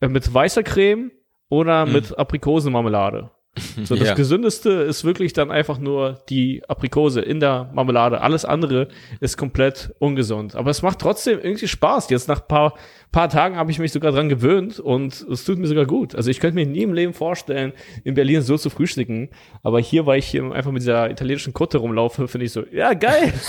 [0.00, 1.10] äh, mit weißer Creme
[1.50, 1.92] oder Mhm.
[1.92, 3.30] mit Aprikosenmarmelade.
[3.84, 4.14] So, das Ja.
[4.14, 8.20] Gesündeste ist wirklich dann einfach nur die Aprikose in der Marmelade.
[8.20, 8.86] Alles andere
[9.20, 10.54] ist komplett ungesund.
[10.54, 12.08] Aber es macht trotzdem irgendwie Spaß.
[12.10, 12.74] Jetzt nach paar,
[13.12, 16.14] paar Tagen habe ich mich sogar dran gewöhnt und es tut mir sogar gut.
[16.14, 17.72] Also ich könnte mir nie im Leben vorstellen,
[18.04, 19.30] in Berlin so zu frühstücken.
[19.62, 22.94] Aber hier, weil ich hier einfach mit dieser italienischen Kutte rumlaufe, finde ich so, ja,
[22.94, 23.32] geil.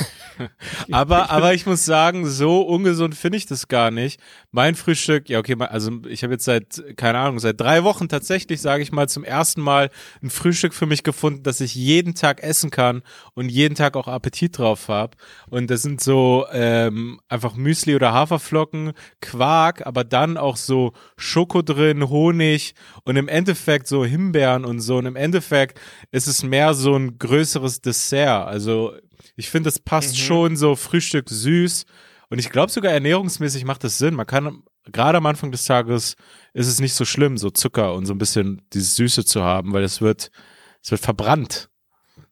[0.91, 4.19] Aber, aber ich muss sagen, so ungesund finde ich das gar nicht.
[4.52, 8.60] Mein Frühstück, ja okay, also ich habe jetzt seit, keine Ahnung, seit drei Wochen tatsächlich,
[8.60, 9.91] sage ich mal, zum ersten Mal
[10.24, 13.04] ein Frühstück für mich gefunden, das ich jeden Tag essen kann
[13.36, 15.15] und jeden Tag auch Appetit drauf habe.
[15.50, 19.51] Und das sind so ähm, einfach Müsli oder Haferflocken, Quark,
[19.86, 24.98] aber dann auch so Schoko drin, Honig und im Endeffekt so Himbeeren und so.
[24.98, 25.80] Und im Endeffekt
[26.12, 28.48] ist es mehr so ein größeres Dessert.
[28.48, 28.94] Also
[29.36, 31.86] ich finde, das passt schon so Frühstück süß.
[32.30, 34.16] Und ich glaube sogar ernährungsmäßig macht das Sinn.
[34.16, 36.16] Man kann gerade am Anfang des Tages
[36.54, 39.74] ist es nicht so schlimm, so Zucker und so ein bisschen dieses Süße zu haben,
[39.74, 40.32] weil es wird,
[40.82, 41.70] es wird verbrannt.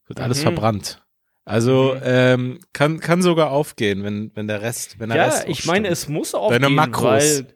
[0.08, 0.44] Wird alles Mhm.
[0.44, 1.02] verbrannt.
[1.46, 2.02] Also Mhm.
[2.04, 5.88] ähm, kann kann sogar aufgehen, wenn wenn der Rest, wenn der Ja, Rest ich meine,
[5.88, 5.94] stimmt.
[5.94, 7.04] es muss auch Deine Makros.
[7.04, 7.48] weil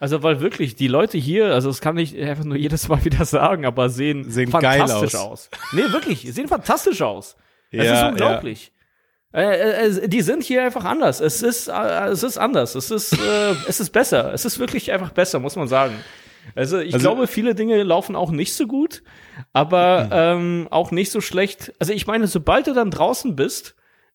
[0.00, 3.24] also weil wirklich die Leute hier, also das kann ich einfach nur jedes Mal wieder
[3.24, 5.48] sagen, aber sehen, Sehen geil fantastisch aus.
[5.48, 5.50] aus.
[5.72, 7.36] Nee, wirklich, sehen fantastisch aus.
[7.70, 8.72] Es Ja, ist unglaublich.
[9.34, 11.20] Äh, äh, die sind hier einfach anders.
[11.20, 12.74] Es ist, äh, es ist anders.
[12.74, 14.32] Es ist, äh, es ist besser.
[14.32, 15.94] Es ist wirklich einfach besser, muss man sagen.
[16.54, 19.02] Also ich Also- glaube, viele Dinge laufen auch nicht so gut,
[19.52, 21.72] aber ähm, auch nicht so schlecht.
[21.78, 23.74] Also ich meine, sobald du dann draußen bist,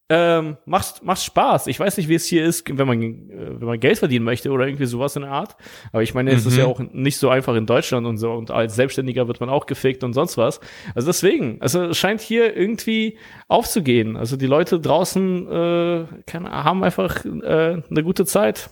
[0.09, 1.67] ähm, machst, machst Spaß.
[1.67, 4.51] Ich weiß nicht, wie es hier ist, wenn man, äh, wenn man Geld verdienen möchte
[4.51, 5.55] oder irgendwie sowas in der Art.
[5.93, 8.33] Aber ich meine, es ist ja auch nicht so einfach in Deutschland und so.
[8.33, 10.59] Und als Selbstständiger wird man auch gefickt und sonst was.
[10.93, 13.17] Also deswegen, also es scheint hier irgendwie
[13.47, 14.17] aufzugehen.
[14.17, 18.69] Also die Leute draußen äh, kann, haben einfach äh, eine gute Zeit.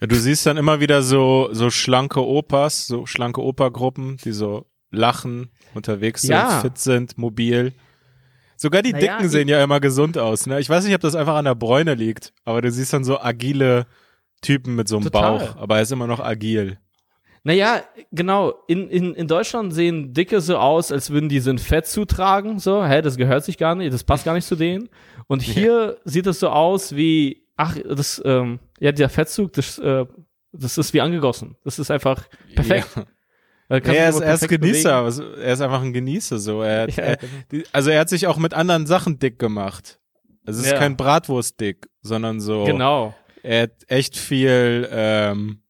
[0.00, 4.66] Ja, du siehst dann immer wieder so so schlanke Opas, so schlanke Opergruppen, die so
[4.90, 6.60] lachen, unterwegs sind, Ja.
[6.60, 7.72] fit sind, mobil.
[8.56, 10.46] Sogar die Naja, Dicken sehen ja immer gesund aus.
[10.46, 10.60] Ne?
[10.60, 13.20] Ich weiß nicht, ob das einfach an der Bräune liegt, aber du siehst dann so
[13.20, 13.86] agile
[14.42, 15.38] Typen mit so einem Total.
[15.38, 16.78] Bauch, aber er ist immer noch agil.
[17.42, 18.54] Naja, genau.
[18.68, 22.58] In, in, in Deutschland sehen Dicke so aus, als würden die ein Fett zutragen.
[22.58, 24.88] So, hä, das gehört sich gar nicht, das passt gar nicht zu denen.
[25.26, 30.04] Und hier sieht es so aus wie, ach, das, ähm, ja, der Fettzug, das, äh,
[30.52, 31.56] das ist wie angegossen.
[31.64, 32.88] Das ist einfach perfekt.
[32.96, 33.04] Ja.
[33.68, 36.60] Er ist, er ist Genießer, also er ist einfach ein Genießer so.
[36.62, 37.32] Er, Ja, er, genau.
[37.50, 39.98] die, also er hat sich auch mit anderen Sachen dick gemacht.
[40.44, 40.78] Es ist Ja.
[40.78, 42.64] kein Bratwurstdick, sondern so.
[42.64, 43.14] Genau.
[43.42, 45.62] Er hat echt viel, ähm,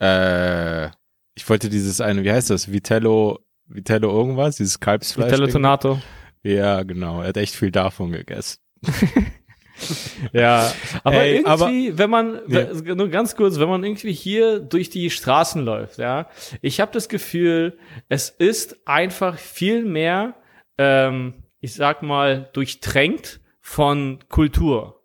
[0.00, 0.86] äh,
[1.34, 2.70] ich wollte dieses eine, wie heißt das?
[2.70, 4.56] Vitello, Vitello irgendwas?
[4.56, 5.32] Dieses Kalbsfleisch.
[5.32, 6.00] Vitello Tonato.
[6.42, 7.22] Ja, genau.
[7.22, 8.58] Er hat echt viel davon gegessen.
[10.32, 10.72] Ja,
[11.04, 12.66] aber Ey, irgendwie, wenn man, Ja.
[12.72, 16.28] we- nur ganz kurz, wenn man irgendwie hier durch die Straßen läuft, ja,
[16.62, 20.34] ich habe das Gefühl, es ist einfach viel mehr,
[20.78, 24.99] ähm, ich sag mal, durchtränkt von Kultur.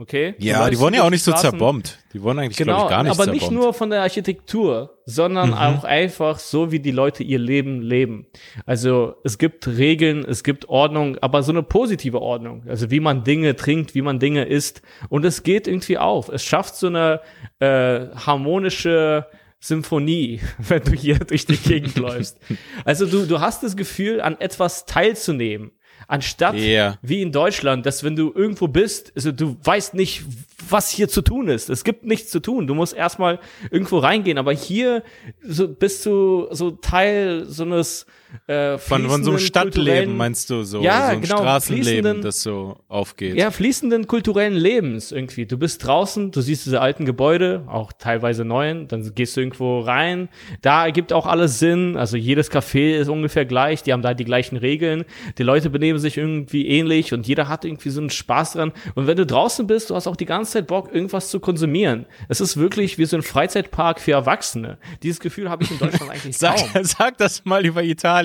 [0.00, 0.34] Okay?
[0.38, 1.98] Ja, die wurden ja auch nicht so zerbombt.
[2.14, 3.42] Die wurden eigentlich, Genau, glaube ich, gar nicht aber zerbombt.
[3.42, 5.54] nicht nur von der Architektur, sondern Mhm.
[5.54, 8.26] auch einfach so, wie die Leute ihr Leben leben.
[8.64, 12.64] Also es gibt Regeln, es gibt Ordnung, aber so eine positive Ordnung.
[12.66, 14.80] Also wie man Dinge trinkt, wie man Dinge isst.
[15.10, 16.30] Und es geht irgendwie auf.
[16.30, 17.20] Es schafft so eine
[17.58, 19.26] äh, harmonische
[19.58, 22.38] Symphonie, wenn du hier durch die Gegend läufst.
[22.86, 25.72] Also du, du hast das Gefühl, an etwas teilzunehmen.
[26.08, 26.98] Anstatt Ja.
[27.02, 30.22] wie in Deutschland, dass wenn du irgendwo bist, also du weißt nicht,
[30.68, 31.70] was hier zu tun ist.
[31.70, 32.66] Es gibt nichts zu tun.
[32.66, 33.38] Du musst erstmal
[33.70, 34.38] irgendwo reingehen.
[34.38, 35.02] Aber hier
[35.42, 38.06] so bist du so Teil so eines
[38.46, 42.42] äh, von, von so einem Stadtleben meinst du so, Ja, so ein genau, Straßenleben, das
[42.42, 43.36] so aufgeht.
[43.36, 45.46] Ja, fließenden kulturellen Lebens irgendwie.
[45.46, 49.80] Du bist draußen, du siehst diese alten Gebäude, auch teilweise neuen, dann gehst du irgendwo
[49.80, 50.28] rein.
[50.62, 51.96] Da ergibt auch alles Sinn.
[51.96, 55.04] Also jedes Café ist ungefähr gleich, die haben da die gleichen Regeln.
[55.38, 58.72] Die Leute benehmen sich irgendwie ähnlich und jeder hat irgendwie so einen Spaß dran.
[58.94, 62.06] Und wenn du draußen bist, du hast auch die ganze Zeit Bock, irgendwas zu konsumieren.
[62.28, 64.78] Es ist wirklich wie so ein Freizeitpark für Erwachsene.
[65.02, 66.84] Dieses Gefühl habe ich in Deutschland eigentlich Sag, kaum.
[66.84, 68.19] sag das mal über Italien.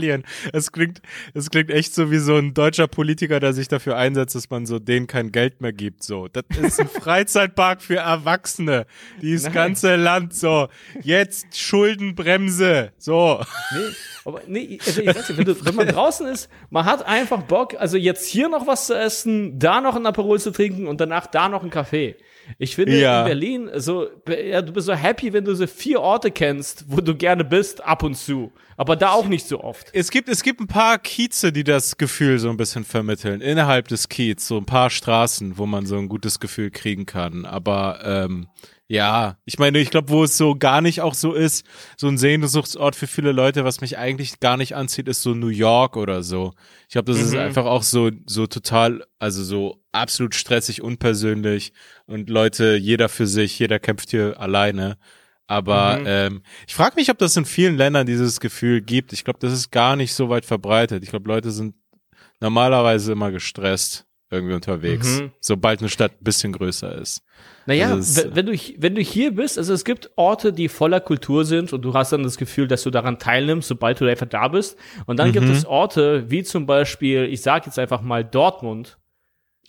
[0.54, 1.02] Es klingt,
[1.34, 4.66] es klingt echt so wie so ein deutscher Politiker, der sich dafür einsetzt, dass man
[4.66, 6.04] so denen kein Geld mehr gibt.
[6.04, 8.86] So, das ist ein Freizeitpark für Erwachsene.
[9.22, 9.54] Dieses Nein.
[9.54, 10.68] ganze Land so.
[11.02, 12.92] Jetzt Schuldenbremse.
[12.98, 13.42] So.
[13.72, 17.06] Nee, aber nee, also ich weiß nicht, wenn, du, wenn man draußen ist, man hat
[17.06, 20.88] einfach Bock, also jetzt hier noch was zu essen, da noch ein Aperol zu trinken
[20.88, 22.16] und danach da noch einen Kaffee.
[22.58, 23.22] Ich finde Ja.
[23.22, 27.02] in Berlin so, ja, du bist so happy, wenn du so vier Orte kennst, wo
[27.02, 28.52] du gerne bist, ab und zu.
[28.78, 29.88] Aber da auch nicht so oft.
[29.94, 33.40] Es gibt, es gibt ein paar Kieze, die das Gefühl so ein bisschen vermitteln.
[33.42, 37.46] Innerhalb des Kiez, so ein paar Straßen, wo man so ein gutes Gefühl kriegen kann.
[37.46, 38.48] Aber ähm,
[38.88, 41.66] ja, ich meine, ich glaube, wo es so gar nicht auch so ist,
[41.98, 45.48] so ein Sehnsuchtsort für viele Leute, was mich eigentlich gar nicht anzieht, ist so New
[45.48, 46.54] York oder so.
[46.88, 47.28] Ich glaube, das mhm.
[47.28, 51.74] ist einfach auch so, so total, also so absolut stressig, unpersönlich
[52.06, 54.98] und Leute, jeder für sich, jeder kämpft hier alleine.
[55.48, 56.06] Aber mhm.
[56.08, 59.14] ähm, ich frage mich, ob das in vielen Ländern dieses Gefühl gibt.
[59.14, 61.04] Ich glaube, das ist gar nicht so weit verbreitet.
[61.04, 61.76] Ich glaube, Leute sind
[62.40, 65.32] normalerweise immer gestresst irgendwie unterwegs, mhm.
[65.40, 67.22] sobald eine Stadt ein bisschen größer ist.
[67.68, 71.46] Naja, also wenn du, wenn du hier bist, also es gibt Orte, die voller Kultur
[71.46, 74.48] sind und du hast dann das Gefühl, dass du daran teilnimmst, sobald du einfach da
[74.48, 74.78] bist.
[75.06, 75.34] Und dann mhm.
[75.34, 78.98] gibt es Orte, wie zum Beispiel, ich sag jetzt einfach mal Dortmund.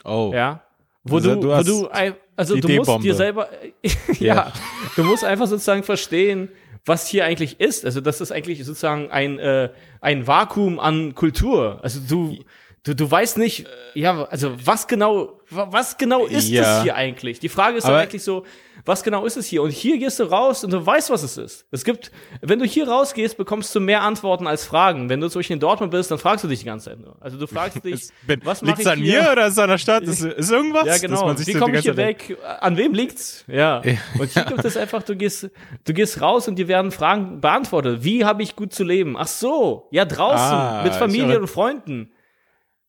[0.05, 0.33] Oh.
[0.35, 0.63] Ja.
[1.05, 1.89] Wo also, du, du wo du,
[2.37, 3.49] also du musst dir selber,
[4.19, 4.53] ja, ja,
[4.97, 6.49] du musst einfach sozusagen verstehen,
[6.85, 7.85] was hier eigentlich ist.
[7.85, 11.81] Also das ist eigentlich sozusagen ein, äh, ein Vakuum an Kultur.
[11.83, 12.39] Also du,
[12.87, 16.63] Du, du weißt nicht, ja, also was genau, was genau ist ja.
[16.63, 17.41] das hier eigentlich?
[17.41, 18.45] Die Frage ist dann eigentlich so,
[18.85, 19.63] was genau ist es hier?
[19.63, 21.67] Und hier gehst du raus und du weißt, was es ist.
[21.73, 25.09] Es gibt, wenn du hier rausgehst, bekommst du mehr Antworten als Fragen.
[25.09, 27.17] Wenn du zum Beispiel in Dortmund bist, dann fragst du dich die ganze Zeit nur.
[27.19, 29.23] Also du fragst dich, bin, was liegt's ich an hier?
[29.23, 30.05] mir oder ist es an der Stadt?
[30.05, 30.87] Ist, ist irgendwas?
[30.87, 31.37] Ja, genau.
[31.37, 32.39] Wie komme ich hier weg?
[32.61, 33.45] An wem liegt's?
[33.49, 33.83] Ja.
[33.85, 33.95] ja.
[34.17, 35.51] Und hier gibt es einfach, du gehst,
[35.85, 38.05] du gehst raus und dir werden Fragen beantwortet.
[38.05, 39.17] Wie habe ich gut zu leben?
[39.19, 42.13] Ach so, ja draußen ah, mit Familie und Freunden.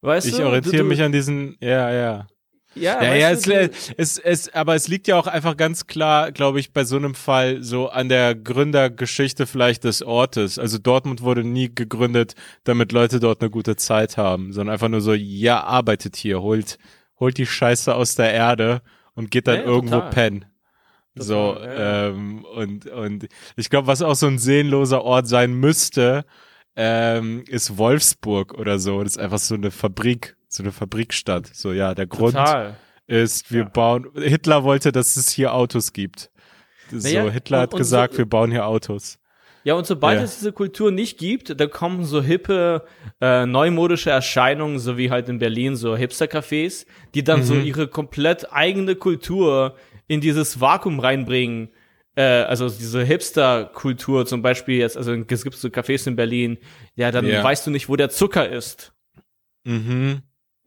[0.02, 0.46] Weißt ich du?
[0.46, 2.28] orientiere mich an diesen, ja, ja.
[2.76, 3.48] Ja, ja, ja es,
[3.98, 7.16] es, es, aber es liegt ja auch einfach ganz klar, glaube ich, bei so einem
[7.16, 10.60] Fall so an der Gründergeschichte vielleicht des Ortes.
[10.60, 15.02] Also Dortmund wurde nie gegründet, damit Leute dort eine gute Zeit haben, sondern einfach nur
[15.02, 16.78] so, ja, arbeitet hier, holt,
[17.20, 18.82] holt die Scheiße aus der Erde
[19.16, 20.10] und geht dann ja, irgendwo total.
[20.12, 20.46] pennen.
[21.16, 22.10] So, ja.
[22.10, 26.26] ähm, und, und ich glaube, was auch so ein seelenloser Ort sein müsste,
[26.78, 29.04] ähm, ist Wolfsburg oder so.
[29.04, 31.48] Das ist einfach so eine Fabrik, so eine Fabrikstadt.
[31.54, 32.78] So, ja, der Grund Total.
[33.08, 33.70] ist, wir ja.
[33.70, 36.30] bauen, Hitler wollte, dass es hier Autos gibt.
[36.92, 39.18] So, naja, Hitler hat gesagt, so, wir bauen hier Autos.
[39.64, 40.24] Ja, und sobald ja.
[40.24, 42.86] es diese Kultur nicht gibt, da kommen so hippe,
[43.20, 46.86] äh, neumodische Erscheinungen, so wie halt in Berlin, so Hipster-Cafés,
[47.16, 47.44] die dann mhm.
[47.44, 49.76] so ihre komplett eigene Kultur
[50.08, 51.70] in dieses Vakuum reinbringen
[52.18, 56.58] äh, also diese Hipster-Kultur zum Beispiel jetzt, also es gibt so Cafés in Berlin,
[56.96, 57.44] ja, dann yeah.
[57.44, 58.92] weißt du nicht, wo der Zucker ist.
[59.64, 60.24] Mhm.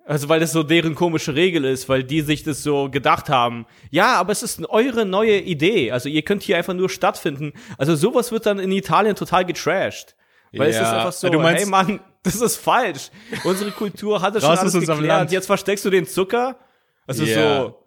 [0.07, 3.67] Also weil das so deren komische Regel ist, weil die sich das so gedacht haben.
[3.91, 5.91] Ja, aber es ist eure neue Idee.
[5.91, 7.53] Also ihr könnt hier einfach nur stattfinden.
[7.79, 10.15] Also sowas wird dann in Italien total getrashed.
[10.53, 10.77] Weil ja.
[10.77, 13.11] es ist einfach so, meinst, hey Mann, das ist falsch.
[13.45, 15.33] Unsere Kultur hatte schon alles geklärt.
[15.33, 16.57] Jetzt versteckst du den Zucker.
[17.07, 17.63] Also yeah.
[17.63, 17.80] so,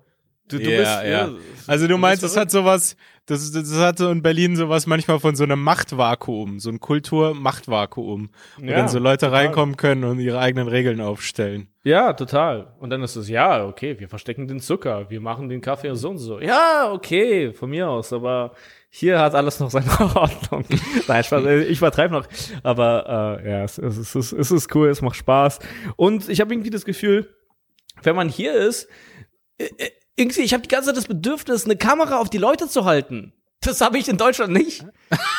[0.49, 1.29] Du, du yeah, bist, ja.
[1.67, 5.35] Also du meinst, es hat sowas, das, das hat so in Berlin sowas manchmal von
[5.35, 9.45] so einem Machtvakuum, so ein Kultur-Machtvakuum, wo ja, dann so Leute total.
[9.45, 11.69] reinkommen können und ihre eigenen Regeln aufstellen.
[11.85, 12.73] Ja, total.
[12.79, 16.09] Und dann ist es, ja, okay, wir verstecken den Zucker, wir machen den Kaffee so
[16.09, 16.41] und so.
[16.41, 18.53] Ja, okay, von mir aus, aber
[18.89, 20.65] hier hat alles noch seine Ordnung.
[21.07, 22.27] Nein, Spaß, ich übertreibe noch.
[22.61, 25.59] Aber äh, ja, es, es, es, es ist cool, es macht Spaß.
[25.95, 27.33] Und ich habe irgendwie das Gefühl,
[28.01, 28.89] wenn man hier ist,
[29.57, 32.67] äh, äh, irgendwie, ich habe die ganze Zeit das Bedürfnis, eine Kamera auf die Leute
[32.67, 33.33] zu halten.
[33.61, 34.85] Das habe ich in Deutschland nicht.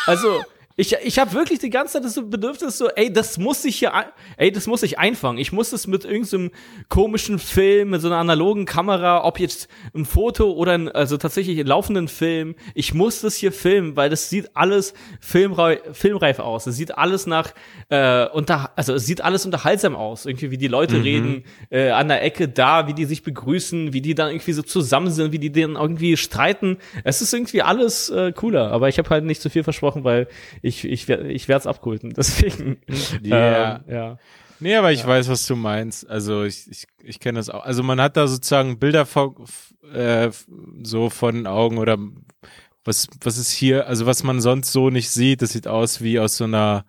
[0.07, 0.43] Also,
[0.77, 3.93] ich, ich habe wirklich die ganze Zeit das Bedürfnis so, ey, das muss ich hier,
[4.37, 5.39] ey, das muss ich einfangen.
[5.39, 6.51] Ich muss es mit irgendeinem
[6.89, 11.61] komischen Film, mit so einer analogen Kamera, ob jetzt ein Foto oder ein, also tatsächlich
[11.61, 16.67] einen laufenden Film, ich muss das hier filmen, weil das sieht alles filmreif, filmreif aus.
[16.67, 17.55] Es sieht alles nach,
[17.91, 20.27] äh, unter, also es sieht alles unterhaltsam aus.
[20.27, 21.03] Irgendwie, wie die Leute mhm.
[21.03, 24.63] reden, äh, an der Ecke da, wie die sich begrüßen, wie die dann irgendwie so
[24.63, 26.79] zusammen sind, wie die dann irgendwie streiten.
[27.05, 30.27] Es ist irgendwie alles äh, cooler, aber ich habe halt nicht zu viel versprochen, weil
[30.65, 32.13] ich, ich, ich werde es abkulten.
[32.17, 32.79] Deswegen.
[33.23, 33.83] Yeah.
[33.87, 34.19] Ähm, ja.
[34.61, 35.07] Nee, aber ich ja.
[35.07, 36.09] weiß, was du meinst.
[36.09, 37.65] Also ich, ich, ich kenne das auch.
[37.65, 39.35] Also man hat da sozusagen Bilder vor,
[39.93, 40.31] äh,
[40.83, 41.99] so von den Augen oder
[42.83, 46.19] was, was ist hier, also was man sonst so nicht sieht, das sieht aus wie
[46.19, 46.87] aus so einer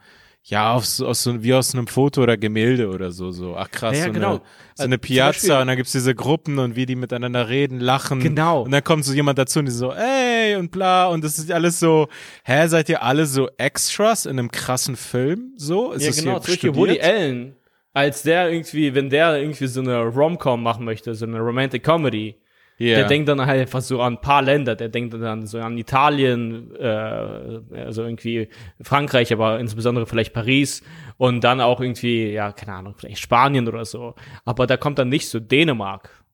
[0.47, 3.55] ja, aus, aus so, wie aus einem Foto oder Gemälde oder so, so.
[3.57, 4.29] Ach krass, ja, so, genau.
[4.29, 4.41] eine,
[4.75, 8.19] so eine Piazza Beispiel, und dann gibt's diese Gruppen und wie die miteinander reden, lachen.
[8.19, 8.61] Genau.
[8.61, 11.51] Und dann kommt so jemand dazu und die so, ey und bla und das ist
[11.51, 12.09] alles so,
[12.43, 15.53] hä, seid ihr alle so Extras in einem krassen Film?
[15.57, 15.93] So?
[15.93, 17.55] Ist ja, das genau, zum Beispiel Woody Allen,
[17.93, 22.35] als der irgendwie, wenn der irgendwie so eine Rom-Com machen möchte, so eine Romantic Comedy,
[22.77, 22.99] Yeah.
[22.99, 25.77] Der denkt dann halt einfach so an ein paar Länder, der denkt dann so an
[25.77, 28.49] Italien, äh, also irgendwie
[28.81, 30.83] Frankreich, aber insbesondere vielleicht Paris
[31.15, 34.15] und dann auch irgendwie, ja, keine Ahnung, vielleicht Spanien oder so.
[34.43, 36.25] Aber da kommt dann nicht so Dänemark.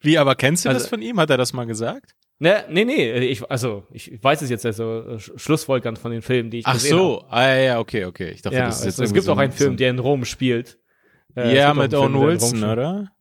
[0.01, 1.19] Wie, aber kennst du also, das von ihm?
[1.19, 2.13] Hat er das mal gesagt?
[2.37, 6.51] Ne, nee, nee, ich, also ich weiß es jetzt, also äh, Schlussfolgernd von den Filmen,
[6.51, 8.31] die ich Ach gesehen so, ah, ja, ja, okay, okay.
[8.31, 8.65] Ich dachte, habe.
[8.65, 10.77] Ja, das ist jetzt also, es gibt so auch einen Film, der in Rom spielt.
[11.35, 13.12] Äh, Ja, gibt auch mit Owen Wilson, oder?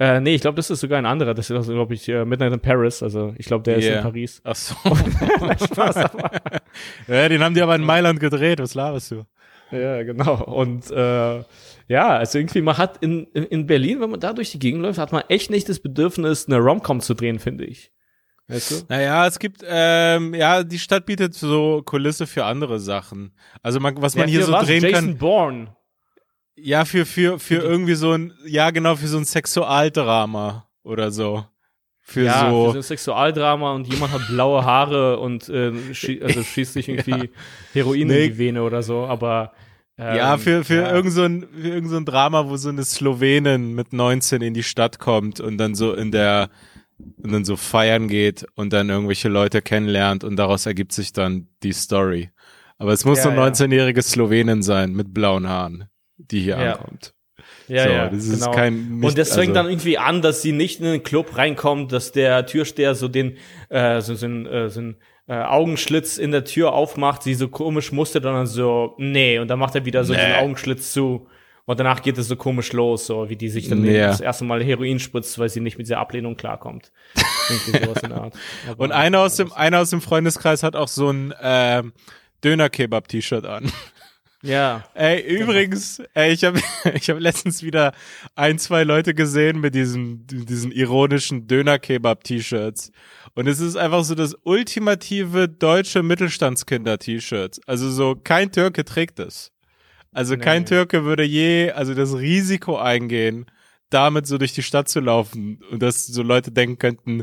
[0.00, 1.34] Äh, nee, ich glaube, das ist sogar ein anderer.
[1.34, 3.02] Das ist, glaube ich, äh, Midnight in Paris.
[3.02, 3.98] Also ich glaube, der ist Yeah.
[3.98, 4.40] in Paris.
[4.44, 4.74] Ach so.
[5.66, 6.30] Spaß, aber-
[7.06, 9.24] ja, den haben die aber in Mailand gedreht, was laberst du?
[9.70, 10.42] Ja, genau.
[10.44, 11.44] Und äh,
[11.86, 14.80] ja, also irgendwie, man hat in, in in Berlin, wenn man da durch die Gegend
[14.82, 17.92] läuft, hat man echt nicht das Bedürfnis, eine Romcom zu drehen, finde ich.
[18.48, 18.74] Weißt du?
[18.88, 23.32] Naja, es gibt, ähm, ja, die Stadt bietet so Kulisse für andere Sachen.
[23.62, 25.18] Also man, was man hier für so drehen Jason kann.
[25.18, 25.76] Bourne.
[26.62, 31.44] Ja, für, für, für irgendwie so ein, ja genau, für so ein Sexualdrama oder so.
[32.02, 32.70] Für ja, für so.
[32.72, 37.30] so ein Sexualdrama und jemand hat blaue Haare und äh, schie also schießt sich irgendwie
[37.72, 38.24] Heroin Nee.
[38.26, 39.52] in die Vene oder so, aber
[39.96, 40.92] ähm, ja, für, für, ja.
[40.92, 44.54] Irgend so ein, für irgend so ein Drama, wo so eine Slowenin mit 19 in
[44.54, 46.48] die Stadt kommt und dann so in der,
[47.22, 51.48] und dann so feiern geht und dann irgendwelche Leute kennenlernt und daraus ergibt sich dann
[51.62, 52.30] die Story.
[52.78, 53.46] Aber es muss Ja, so eine ja.
[53.48, 55.84] 19-jährige Slowenin sein mit blauen Haaren,
[56.30, 56.72] die hier Ja.
[56.74, 57.14] ankommt.
[57.68, 58.50] Ja, so, ja, das ist genau.
[58.52, 61.36] kein- nicht- und das fängt also- dann irgendwie an, dass sie nicht in den Club
[61.36, 63.36] reinkommt, dass der Türsteher so den
[63.68, 64.96] äh, so, so äh, so ein
[65.28, 69.48] äh, Augenschlitz in der Tür aufmacht, sie so komisch mustert und dann so nee und
[69.48, 70.18] dann macht er wieder so Nee.
[70.18, 71.28] den Augenschlitz zu
[71.66, 74.08] und danach geht es so komisch los, so wie die sich dann Ja.
[74.08, 76.90] das erste Mal Heroin spritzt, weil sie nicht mit dieser Ablehnung klarkommt.
[78.76, 81.92] Und einer aus dem, einer aus dem Freundeskreis hat auch so ein ähm,
[82.44, 83.70] Döner-Kebab-T-Shirt an.
[84.42, 86.60] Ja, Ey, übrigens, ey, ich habe
[86.94, 87.92] ich hab letztens wieder
[88.36, 92.90] ein, zwei Leute gesehen mit diesen, diesen ironischen Döner-Kebab-T-Shirts.
[93.34, 97.60] Und es ist einfach so das ultimative deutsche Mittelstandskinder-T-Shirt.
[97.66, 99.52] Also so, kein Türke trägt es.
[100.12, 100.68] Also kein Nee.
[100.68, 103.46] Türke würde je, also das Risiko eingehen,
[103.90, 107.22] damit so durch die Stadt zu laufen und dass so Leute denken könnten,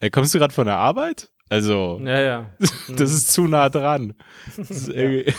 [0.00, 1.30] ey, kommst du gerade von der Arbeit?
[1.50, 2.50] Also, ja, ja.
[2.88, 4.14] das ist zu nah dran.
[4.56, 5.32] Das ist irgendwie-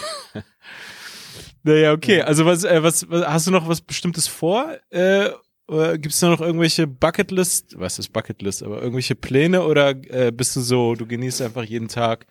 [1.66, 2.22] naja, okay.
[2.22, 4.78] Also was, äh, was, was, hast du noch was Bestimmtes vor?
[4.90, 5.30] Äh,
[5.68, 10.56] Gibt es da noch irgendwelche Bucketlist, was ist Bucketlist, aber irgendwelche Pläne oder äh, bist
[10.56, 12.28] du so, du genießt einfach jeden Tag?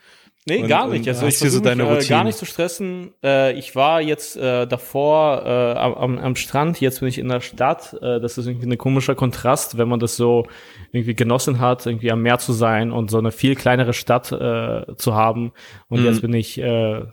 [0.46, 1.08] Nee, Und- gar nicht.
[1.08, 3.14] Also ich hier so versuche deine mich, äh, gar nicht zu stressen.
[3.22, 7.28] Äh, ich war jetzt äh, davor äh, am- am, am Strand, jetzt bin ich in
[7.28, 7.94] der Stadt.
[8.02, 10.46] Äh, das ist irgendwie ein komischer Kontrast, wenn man das so
[10.92, 14.94] irgendwie genossen hat, irgendwie am Meer zu sein und so eine viel kleinere Stadt äh,
[14.96, 15.52] zu haben.
[15.88, 16.06] Und Mhm.
[16.06, 17.04] jetzt bin ich, äh, äh,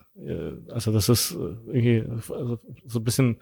[0.70, 1.36] also das ist äh,
[1.72, 2.04] irgendwie
[2.34, 3.38] also so ein bisschen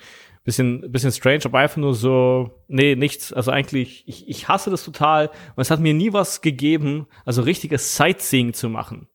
[0.45, 3.33] bisschen, bisschen strange, aber einfach nur so, nee, nichts.
[3.33, 7.41] Also eigentlich, ich, ich hasse das total und es hat mir nie was gegeben, also
[7.41, 9.07] richtiges Sightseeing zu machen.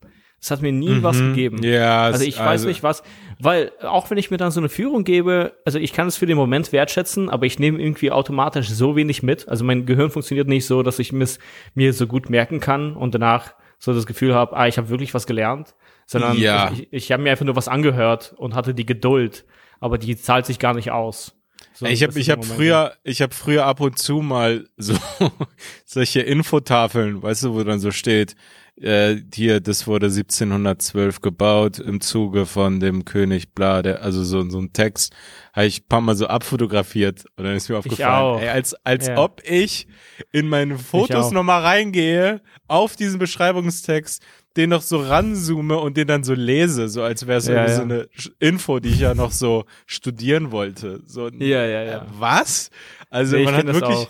[0.44, 1.56] Es hat mir nie was gegeben.
[1.56, 1.64] Mhm.
[1.64, 3.02] Ja, Also ich weiß nicht was,
[3.40, 6.26] weil auch wenn ich mir dann so eine Führung gebe, also ich kann es für
[6.26, 9.48] den Moment wertschätzen, aber ich nehme irgendwie automatisch so wenig mit.
[9.48, 11.38] Also mein Gehirn funktioniert nicht so, dass ich mis-
[11.74, 15.14] mir so gut merken kann und danach so das Gefühl habe, ah, ich habe wirklich
[15.14, 15.74] was gelernt,
[16.06, 16.70] sondern Ja.
[16.74, 19.46] ich, ich, ich habe mir einfach nur was angehört und hatte die Geduld,
[19.80, 21.34] aber die zahlt sich gar nicht aus.
[21.72, 24.94] So, ich habe ich hab Moment früher, ich habe früher ab und zu mal so
[25.86, 28.36] solche Infotafeln, weißt du, wo dann so steht,
[28.80, 34.48] äh, hier, das wurde 1712 gebaut im Zuge von dem König bla, der, also so,
[34.50, 35.14] so ein Text,
[35.52, 39.06] habe ich ein paar Mal so abfotografiert und dann ist mir aufgefallen, ey, als, als
[39.08, 39.18] Ja.
[39.18, 39.86] ob ich
[40.32, 44.22] in meine Fotos nochmal reingehe, auf diesen Beschreibungstext,
[44.56, 47.76] den noch so ranzoome und den dann so lese, so als wäre es Ja, ja.
[47.76, 48.08] so eine
[48.38, 51.00] Info, die ich ja noch so studieren wollte.
[51.06, 51.98] So, Ja, ja, ja.
[52.02, 52.70] äh, was?
[53.10, 54.08] Also Nee, man hat wirklich,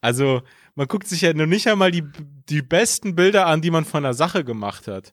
[0.00, 0.42] also
[0.74, 2.04] man guckt sich ja noch nicht einmal die,
[2.48, 5.12] die besten Bilder an, die man von der Sache gemacht hat.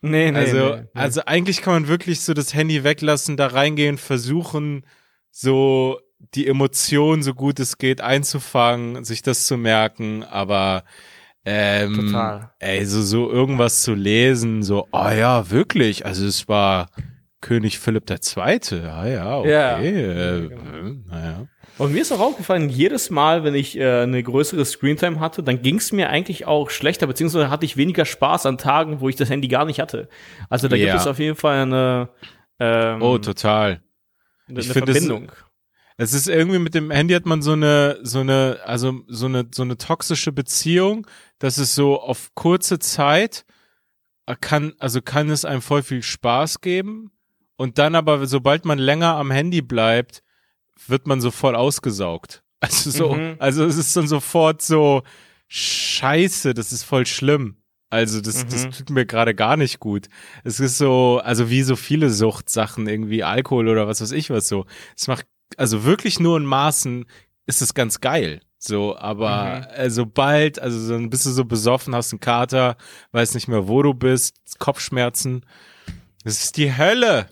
[0.00, 0.88] Nee, nee, also, nee, nee.
[0.94, 4.84] also eigentlich kann man wirklich so das Handy weglassen, da reingehen, versuchen,
[5.30, 5.98] so
[6.34, 10.84] die Emotionen so gut es geht einzufangen, sich das zu merken, aber
[11.46, 12.50] ähm, Total.
[12.58, 16.88] ey, so, so irgendwas zu lesen, so, oh ja, wirklich, also es war
[17.40, 18.58] König Philipp II.
[18.70, 19.50] Ja, ja, okay.
[19.50, 19.78] Ja.
[19.78, 20.62] Äh, Ja, genau.
[20.62, 21.46] äh, naja.
[21.76, 25.60] Und mir ist auch aufgefallen, jedes Mal, wenn ich äh, eine größere Screentime hatte, dann
[25.60, 29.16] ging es mir eigentlich auch schlechter, beziehungsweise hatte ich weniger Spaß an Tagen, wo ich
[29.16, 30.08] das Handy gar nicht hatte.
[30.48, 30.86] Also da Ja.
[30.92, 32.10] gibt es auf jeden Fall eine,
[32.60, 33.82] ähm, Oh, total.
[34.48, 35.32] eine, ich eine finde es- Verbindung.
[35.96, 39.46] Es ist irgendwie mit dem Handy hat man so eine, so eine, also so eine,
[39.54, 41.06] so eine toxische Beziehung,
[41.38, 43.44] dass es so auf kurze Zeit
[44.26, 47.10] äh, kann, also kann es einem voll viel Spaß geben
[47.56, 50.22] und dann aber, sobald man länger am Handy bleibt,
[50.86, 52.42] wird man so voll ausgesaugt.
[52.64, 53.36] Also so, Mhm.
[53.40, 55.02] also es ist dann sofort so,
[55.48, 57.56] scheiße, das ist voll schlimm.
[57.90, 58.70] Also das, das Mhm.
[58.72, 60.08] tut mir gerade gar nicht gut.
[60.42, 64.48] Es ist so, also wie so viele Suchtsachen, irgendwie Alkohol oder was weiß ich was
[64.48, 64.66] so.
[64.96, 65.26] Es macht,
[65.58, 67.04] also wirklich nur in Maßen
[67.46, 68.40] ist es ganz geil.
[68.58, 69.76] So, aber mhm.
[69.76, 72.76] äh, sobald, also dann bist du so besoffen, hast einen Kater,
[73.12, 75.44] weißt nicht mehr, wo du bist, Kopfschmerzen.
[76.24, 77.28] Das ist die Hölle.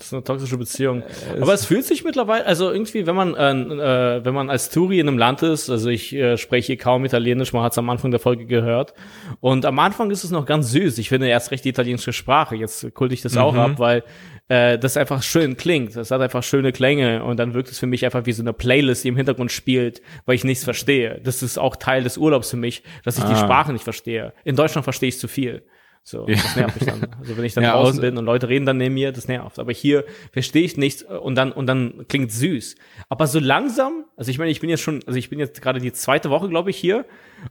[0.00, 1.02] Das ist eine toxische Beziehung.
[1.02, 4.70] Äh, Aber es fühlt sich mittlerweile, also irgendwie, wenn man, äh, äh, wenn man als
[4.70, 7.90] Touri in einem Land ist, also ich äh, spreche kaum Italienisch, man hat es am
[7.90, 8.94] Anfang der Folge gehört.
[9.40, 10.96] Und am Anfang ist es noch ganz süß.
[10.98, 12.56] Ich finde erst recht die italienische Sprache.
[12.56, 13.40] Jetzt kulte ich das mhm.
[13.40, 14.02] auch ab, weil
[14.48, 15.94] äh, das einfach schön klingt.
[15.96, 18.54] Das hat einfach schöne Klänge und dann wirkt es für mich einfach wie so eine
[18.54, 21.20] Playlist, die im Hintergrund spielt, weil ich nichts verstehe.
[21.22, 23.28] Das ist auch Teil des Urlaubs für mich, dass ich ah.
[23.28, 24.32] die Sprache nicht verstehe.
[24.44, 25.62] In Deutschland verstehe ich zu viel.
[26.02, 26.34] So, ja.
[26.34, 27.06] das nervt mich dann.
[27.20, 29.58] Also wenn ich dann ja, draußen bin und Leute reden dann neben mir, das nervt.
[29.58, 32.76] Aber hier verstehe ich nichts und dann und dann klingt süß.
[33.08, 35.80] Aber so langsam, also ich meine, ich bin jetzt schon, also ich bin jetzt gerade
[35.80, 37.04] die zweite Woche, glaube ich, hier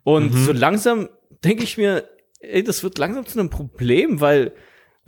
[0.04, 0.38] und mhm.
[0.38, 1.10] so langsam
[1.44, 4.54] denke ich mir, ey, das wird langsam zu einem Problem, weil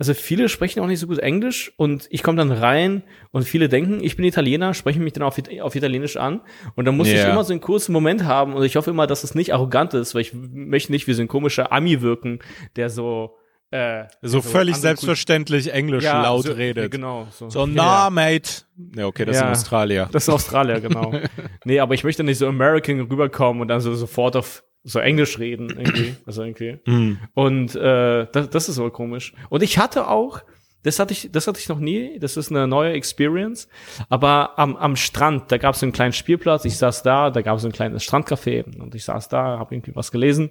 [0.02, 3.68] also viele sprechen auch nicht so gut Englisch und ich komme dann rein und viele
[3.68, 6.40] denken, ich bin Italiener, sprechen mich dann auf, auf Italienisch an
[6.74, 7.22] und dann muss yeah.
[7.22, 9.94] ich immer so einen kurzen Moment haben und ich hoffe immer, dass es nicht arrogant
[9.94, 12.40] ist, weil ich möchte nicht wie so ein komischer Ami wirken,
[12.74, 13.36] der so
[13.70, 16.90] äh, so, so völlig selbstverständlich Englisch ja, laut so, redet.
[16.90, 17.28] Genau.
[17.30, 18.64] So, so na, mate.
[18.96, 20.08] Ja, okay, das ja, ist Australier.
[20.10, 21.14] Das ist Australier, genau.
[21.64, 25.38] nee, aber ich möchte nicht so American rüberkommen und dann so sofort auf so Englisch
[25.38, 26.78] reden irgendwie, also irgendwie.
[26.86, 27.18] Mm.
[27.34, 29.32] Und äh, das, das ist so komisch.
[29.48, 30.42] Und ich hatte auch,
[30.82, 32.18] das hatte ich, das hatte ich noch nie.
[32.18, 33.68] Das ist eine neue Experience.
[34.08, 36.64] Aber am, am Strand, da gab es einen kleinen Spielplatz.
[36.64, 39.94] Ich saß da, da gab es ein kleines Strandcafé und ich saß da, habe irgendwie
[39.94, 40.50] was gelesen.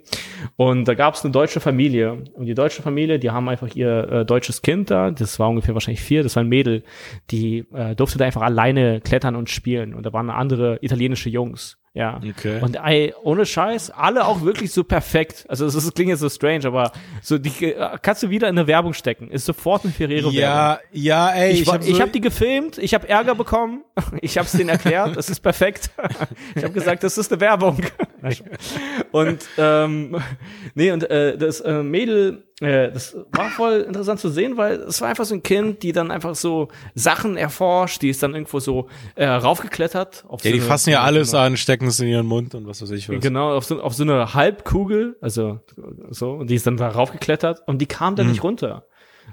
[0.55, 2.23] Und da gab es eine deutsche Familie.
[2.33, 5.11] Und die deutsche Familie, die haben einfach ihr äh, deutsches Kind da.
[5.11, 6.23] Das war ungefähr wahrscheinlich vier.
[6.23, 6.83] Das war ein Mädel.
[7.29, 9.93] Die äh, durfte da einfach alleine klettern und spielen.
[9.93, 11.80] Und da waren andere italienische Jungs.
[11.93, 12.21] Ja.
[12.25, 12.61] Okay.
[12.61, 15.45] Und ey, ohne Scheiß, alle auch wirklich so perfekt.
[15.49, 18.57] Also das, das klingt jetzt so strange, aber so die äh, kannst du wieder in
[18.57, 19.29] eine Werbung stecken.
[19.29, 20.39] Ist sofort eine Ferrero Werbung.
[20.39, 21.51] Ja, ja, ey.
[21.51, 23.83] Ich, ich habe so hab die gefilmt, ich habe Ärger bekommen,
[24.21, 25.91] ich habe es denen erklärt, das ist perfekt.
[26.55, 27.77] Ich habe gesagt, das ist eine Werbung.
[29.11, 30.21] und ähm,
[30.75, 35.01] nee, und äh, das äh, Mädel äh, das war voll interessant zu sehen, weil es
[35.01, 38.59] war einfach so ein Kind, die dann einfach so Sachen erforscht, die ist dann irgendwo
[38.59, 40.25] so äh, raufgeklettert.
[40.27, 42.67] Auf ja, so die eine, fassen ja alles an, stecken es in ihren Mund und
[42.67, 43.19] was weiß ich was.
[43.19, 45.59] Genau, auf so, auf so eine Halbkugel, also
[46.09, 48.33] so, und die ist dann da raufgeklettert und die kam dann mhm.
[48.33, 48.85] nicht runter.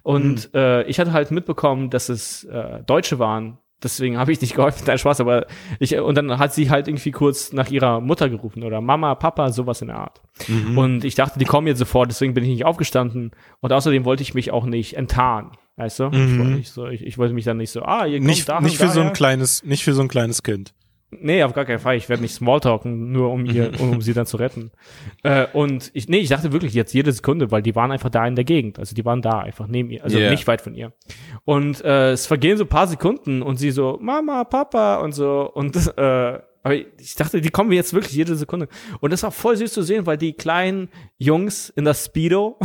[0.02, 0.58] Und mhm.
[0.58, 4.84] äh, ich hatte halt mitbekommen, dass es äh, Deutsche waren, deswegen habe ich nicht geholfen,
[4.86, 5.46] dein Spaß, aber
[5.78, 9.52] ich, und dann hat sie halt irgendwie kurz nach ihrer Mutter gerufen oder Mama, Papa,
[9.52, 10.20] sowas in der Art.
[10.46, 10.78] Mhm.
[10.78, 13.32] Und ich dachte, die kommen jetzt sofort, deswegen bin ich nicht aufgestanden.
[13.60, 15.52] Und außerdem wollte ich mich auch nicht enttarnen.
[15.76, 16.10] Weißt du?
[16.10, 16.58] Mhm.
[16.58, 18.60] Ich, so, ich, ich, wollte mich dann nicht so, ah, ihr kommt nicht, da.
[18.60, 20.74] Nicht für so ein kleines, nicht für so ein kleines Kind.
[21.10, 21.96] Nee, auf gar keinen Fall.
[21.96, 24.70] Ich werde nicht Smalltalken, nur um ihr, um, sie dann zu retten.
[25.22, 28.26] Äh, und ich, nee, ich dachte wirklich jetzt jede Sekunde, weil die waren einfach da
[28.26, 28.78] in der Gegend.
[28.78, 30.30] Also die waren da, einfach neben ihr, also yeah.
[30.30, 30.92] nicht weit von ihr.
[31.44, 35.50] Und äh, es vergehen so paar Sekunden und sie so, Mama, Papa und so.
[35.54, 38.68] Und äh, aber ich dachte, die kommen jetzt wirklich jede Sekunde.
[39.00, 42.58] Und das war voll süß zu sehen, weil die kleinen Jungs in das Speedo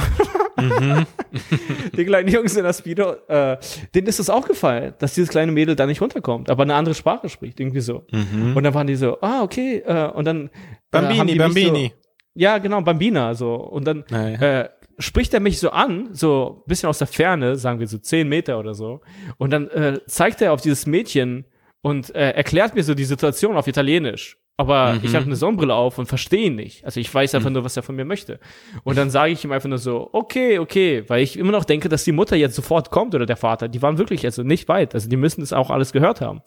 [0.57, 1.05] Mhm.
[1.97, 3.57] die kleinen Jungs in der Speedo, äh,
[3.93, 7.29] denen ist es aufgefallen, dass dieses kleine Mädel da nicht runterkommt, aber eine andere Sprache
[7.29, 8.05] spricht, irgendwie so.
[8.11, 8.55] Mhm.
[8.55, 10.47] Und dann waren die so, ah, okay, äh, und dann.
[10.47, 10.49] Äh,
[10.91, 11.93] Bambini, Bambini.
[11.95, 13.55] So, ja, genau, Bambina, so.
[13.55, 14.61] Und dann naja.
[14.61, 18.27] äh, spricht er mich so an, so bisschen aus der Ferne, sagen wir so zehn
[18.27, 19.01] Meter oder so.
[19.37, 21.45] Und dann äh, zeigt er auf dieses Mädchen
[21.81, 24.37] und äh, erklärt mir so die Situation auf Italienisch.
[24.55, 24.99] Aber mhm.
[25.01, 26.85] ich habe eine Sonnenbrille auf und verstehe ihn nicht.
[26.85, 27.55] Also ich weiß einfach mhm.
[27.55, 28.39] nur, was er von mir möchte.
[28.83, 31.89] Und dann sage ich ihm einfach nur so, okay, okay, weil ich immer noch denke,
[31.89, 33.67] dass die Mutter jetzt sofort kommt oder der Vater.
[33.67, 34.93] Die waren wirklich also nicht weit.
[34.93, 36.41] Also die müssen das auch alles gehört haben.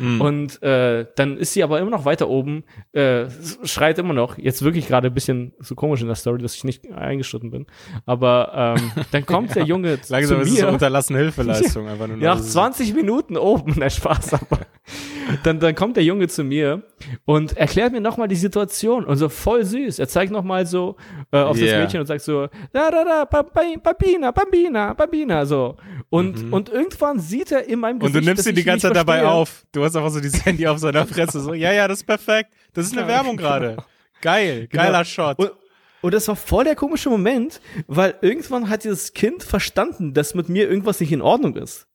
[0.00, 0.20] Mhm.
[0.20, 3.26] Und äh, dann ist sie aber immer noch weiter oben, äh,
[3.62, 4.38] schreit immer noch.
[4.38, 7.66] Jetzt wirklich gerade ein bisschen so komisch in der Story, dass ich nicht eingeschritten bin.
[8.06, 9.54] Aber ähm, dann kommt ja.
[9.54, 10.42] der Junge Langsam zu mir.
[10.42, 11.88] ist es so unterlassene Hilfeleistung.
[11.88, 14.66] einfach nur nach 20 Minuten oben, der Spaß aber.
[15.44, 16.82] dann, dann kommt der Junge zu mir
[17.24, 20.00] und erklärt mir nochmal die Situation und so voll süß.
[20.00, 20.96] Er zeigt nochmal so
[21.30, 21.66] äh, auf yeah.
[21.66, 25.76] das Mädchen und sagt so, da, da, da, Bambina, Bambina, Bambina, so.
[26.10, 26.52] Und, mhm.
[26.52, 29.24] und irgendwann sieht er in meinem Gesicht, Und du nimmst ihn die ganze Zeit dabei
[29.24, 29.64] auf.
[29.70, 32.50] Du hast einfach so dieses Handy auf seiner Fresse, so, ja, ja, das ist perfekt.
[32.72, 33.68] Das ist eine ja, Werbung gerade.
[33.68, 33.84] Genau.
[34.20, 35.04] Geil, geiler genau.
[35.04, 35.38] Shot.
[35.38, 35.52] Und,
[36.00, 40.48] und das war voll der komische Moment, weil irgendwann hat dieses Kind verstanden, dass mit
[40.48, 41.86] mir irgendwas nicht in Ordnung ist.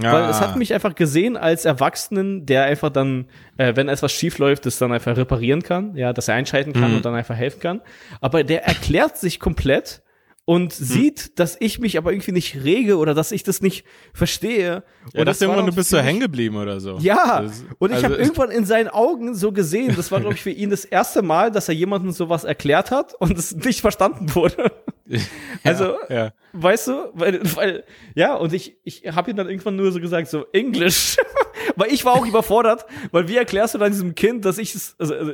[0.00, 0.12] Ja.
[0.12, 3.26] Weil es hat mich einfach gesehen als Erwachsenen, der einfach dann,
[3.56, 6.90] äh, wenn etwas schief läuft, das dann einfach reparieren kann, ja, dass er einschalten kann
[6.90, 6.96] mhm.
[6.96, 7.80] und dann einfach helfen kann.
[8.20, 10.02] Aber der erklärt sich komplett
[10.46, 10.86] und hm.
[10.86, 13.84] sieht, dass ich mich aber irgendwie nicht rege oder dass ich das nicht
[14.14, 14.84] verstehe.
[15.12, 16.98] Ja, und das irgendwann, du bist so hängen geblieben oder so.
[16.98, 20.36] Ja, das, und ich also, habe irgendwann in seinen Augen so gesehen, das war, glaube
[20.36, 23.80] ich, für ihn das erste Mal, dass er jemandem sowas erklärt hat und es nicht
[23.80, 24.70] verstanden wurde.
[25.64, 26.32] also, ja, ja.
[26.52, 27.84] weißt du, weil, weil,
[28.14, 31.16] ja, und ich, ich habe ihm dann irgendwann nur so gesagt, so Englisch.
[31.76, 34.96] weil ich war auch überfordert, weil wie erklärst du dann diesem Kind, dass ich es,
[34.98, 35.32] also, also,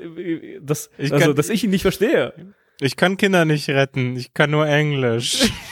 [0.61, 2.33] dass, Ich also, kann- dass ich ihn nicht verstehe?
[2.81, 5.49] Ich kann Kinder nicht retten, ich kann nur Englisch.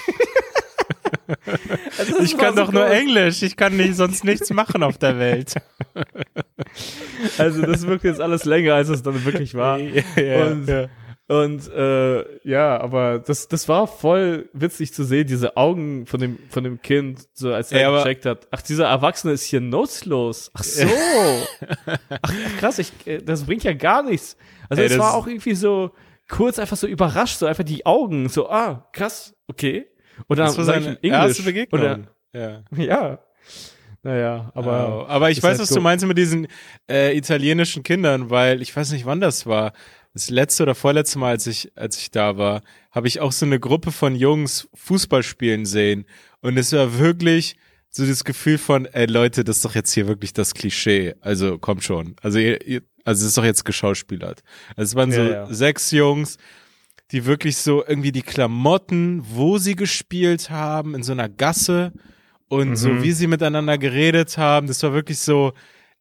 [1.99, 2.87] Also, Ich kann so doch nur.
[2.91, 5.55] Englisch, ich kann nicht, sonst nichts machen auf der Welt.
[7.39, 9.79] Also das wirkt jetzt alles länger, als es dann wirklich war.
[9.79, 10.03] ja,
[10.47, 10.87] Und- ja.
[11.31, 16.41] Und äh, ja, aber das, das war voll witzig zu sehen, diese Augen von dem,
[16.49, 18.49] von dem Kind, so als er aber- gecheckt hat.
[18.51, 20.51] Ach, dieser Erwachsene ist hier nutzlos.
[20.55, 20.89] Ach so.
[22.23, 24.37] Ach, krass, ich, äh, das bringt ja gar nichts.
[24.69, 25.93] Also es war auch irgendwie so
[26.29, 29.87] kurz einfach so überrascht, so einfach die Augen, so, ah, krass, okay.
[30.27, 31.45] Und dann Das war seine erste.
[31.45, 31.81] Begegnung.
[31.81, 31.93] ja.
[32.33, 33.19] Oder, ja.
[34.03, 34.73] Naja, aber.
[34.73, 36.49] Aber, aber ich weiß, halt was du meinst mit diesen
[36.91, 39.73] äh, italienischen Kindern, weil ich weiß nicht, wann das war.
[40.13, 43.47] Das letzte oder vorletzte Mal, als ich, als ich da war, habe ich auch so
[43.47, 46.05] eine Gruppe von Jungs Fußball spielen sehen.
[46.41, 47.57] Und es war wirklich
[47.91, 51.15] so das Gefühl von, ey Leute, das ist doch jetzt hier wirklich das Klischee.
[51.21, 52.17] Also kommt schon.
[52.23, 54.43] Also ihr, ihr, also es ist doch jetzt geschauspielert.
[54.77, 55.47] Also es waren so Ja, ja.
[55.53, 56.39] sechs Jungs,
[57.13, 61.93] die wirklich so irgendwie die Klamotten, wo sie gespielt haben, in so einer Gasse
[62.49, 63.03] und so Mhm.
[63.05, 65.53] wie sie miteinander geredet haben, das war wirklich so,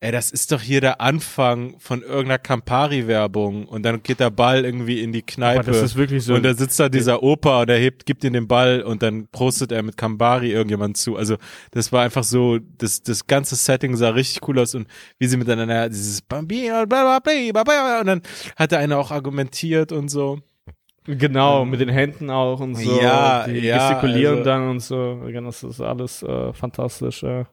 [0.01, 4.63] ey, das ist doch hier der Anfang von irgendeiner Campari-Werbung und dann geht der Ball
[4.63, 5.59] irgendwie in die Kneipe.
[5.59, 6.35] aber das ist wirklich so.
[6.35, 9.27] und da sitzt da dieser Opa und er hebt, gibt ihm den Ball und dann
[9.27, 11.17] prostet er mit Campari irgendjemand zu.
[11.17, 11.35] Also
[11.71, 14.87] das war einfach so, das, das ganze Setting sah richtig cool aus und
[15.17, 18.21] wie sie miteinander dieses Bambino, bla, bla, bla, bla, bla, und dann
[18.55, 20.39] hat der eine auch argumentiert und so.
[21.05, 23.01] Genau, mit den Händen auch und so.
[23.01, 25.23] Ja, die ja, gestikulieren also- dann und so.
[25.27, 27.23] Ja, Das ist alles äh, fantastisch.
[27.23, 27.47] Ja.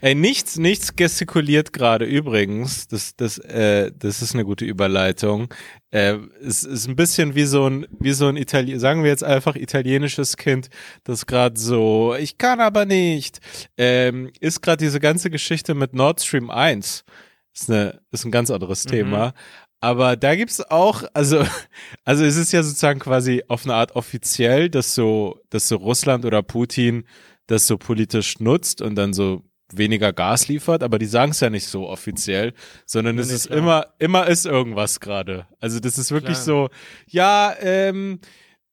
[0.00, 2.86] Ey, nichts, nichts gestikuliert gerade übrigens.
[2.86, 5.52] Das, das, äh, das ist eine gute Überleitung.
[5.90, 9.24] Äh, es ist ein bisschen wie so ein, wie so ein Itali sagen wir jetzt
[9.24, 10.68] einfach italienisches Kind,
[11.02, 13.40] das gerade so, ich kann aber nicht.
[13.76, 17.04] Ähm, ist gerade diese ganze Geschichte mit Nord Stream 1.
[17.52, 18.90] Ist eine, ist ein ganz anderes Mhm.
[18.90, 19.34] Thema.
[19.80, 21.44] Aber da gibt's auch, also,
[22.04, 26.24] also es ist ja sozusagen quasi auf eine Art offiziell, dass so, dass so Russland
[26.24, 27.04] oder Putin
[27.48, 29.42] das so politisch nutzt und dann so
[29.72, 32.54] weniger Gas liefert, aber die sagen es ja nicht so offiziell,
[32.86, 33.58] sondern Nee, es ist klar.
[33.58, 35.46] immer, immer ist irgendwas gerade.
[35.60, 36.44] Also das ist wirklich Klar.
[36.44, 36.68] so,
[37.06, 38.20] ja, ähm,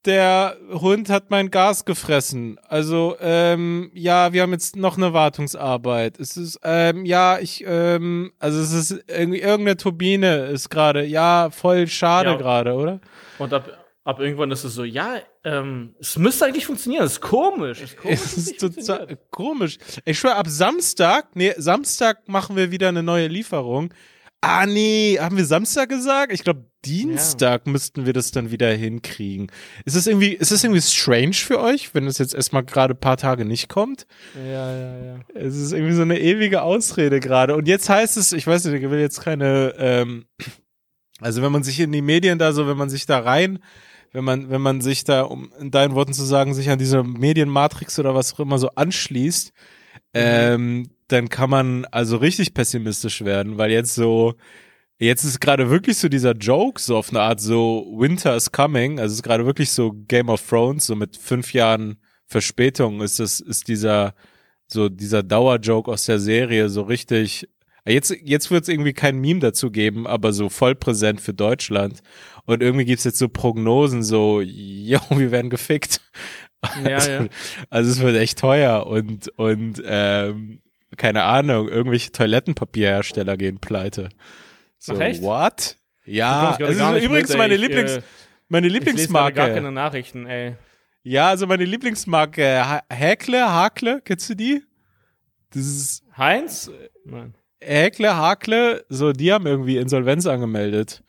[0.06, 2.60] der Hund hat mein Gas gefressen.
[2.68, 6.20] Also, ähm, ja, wir haben jetzt noch eine Wartungsarbeit.
[6.20, 11.50] Es ist, ähm, ja, ich, ähm, also es ist irgendwie irgendeine Turbine ist gerade, ja,
[11.50, 12.36] voll schade Ja.
[12.38, 13.02] gerade, oder?
[13.39, 13.68] Und ab,
[14.04, 15.16] ab irgendwann ist es so, ja,
[15.46, 17.04] ähm, es müsste eigentlich funktionieren.
[17.04, 17.80] Das ist komisch.
[17.80, 18.20] Das ist komisch.
[18.20, 19.78] Es ist total komisch.
[20.04, 23.93] Ich schwör, ab Samstag, nee, Samstag machen wir wieder eine neue Lieferung.
[24.41, 26.32] Ah, nee, haben wir Samstag gesagt?
[26.34, 29.52] Ich glaube, Dienstag müssten wir das dann wieder hinkriegen.
[29.86, 33.00] Ist es irgendwie, ist es irgendwie strange für euch, wenn es jetzt erstmal gerade ein
[33.00, 34.06] paar Tage nicht kommt?
[34.36, 35.20] Ja, ja, ja.
[35.34, 37.56] Es ist irgendwie so eine ewige Ausrede gerade.
[37.56, 40.26] Und jetzt heißt es, ich weiß nicht, ich will jetzt keine, ähm,
[41.22, 43.60] also wenn man sich in die Medien da so, wenn man sich da rein,
[44.16, 47.03] wenn man, wenn man sich da, um in deinen Worten zu sagen, sich an diese
[47.03, 49.51] Medienmatrix oder was auch immer so anschließt,
[50.13, 54.36] ähm, dann kann man also richtig pessimistisch werden, weil jetzt so,
[54.97, 58.99] jetzt ist gerade wirklich so dieser Joke, so auf eine Art so Winter is coming,
[58.99, 63.20] also es ist gerade wirklich so Game of Thrones, so mit fünf Jahren Verspätung ist
[63.20, 64.16] das, ist dieser,
[64.68, 67.47] so dieser Dauerjoke aus der Serie so richtig.
[67.88, 72.02] Jetzt, jetzt wird es irgendwie kein Meme dazu geben, aber so voll präsent für Deutschland.
[72.46, 76.02] Und irgendwie gibt's jetzt so Prognosen, so, jo, wir werden gefickt.
[76.84, 77.26] Ja, also, ja.
[77.70, 80.62] also es wird echt teuer und, und ähm,
[80.98, 84.10] keine Ahnung, irgendwelche Toilettenpapierhersteller gehen pleite.
[84.80, 85.22] So, Ach, echt?
[85.22, 85.78] what?
[86.06, 87.38] Ja, es ich gar ist übrigens mit, ey.
[87.38, 88.02] meine Ich, Lieblings, äh,
[88.48, 89.36] meine Ich lese Lieblingsmarke.
[89.36, 90.56] gar keine Nachrichten, ey.
[91.04, 94.64] Ja, also meine Lieblingsmarke, Ha- Häkle, Hakle, kennst du die?
[95.52, 96.72] Das ist Heinz?
[97.04, 97.36] Nein.
[97.66, 101.03] Häkle, Hakle, so, die haben irgendwie Insolvenz angemeldet.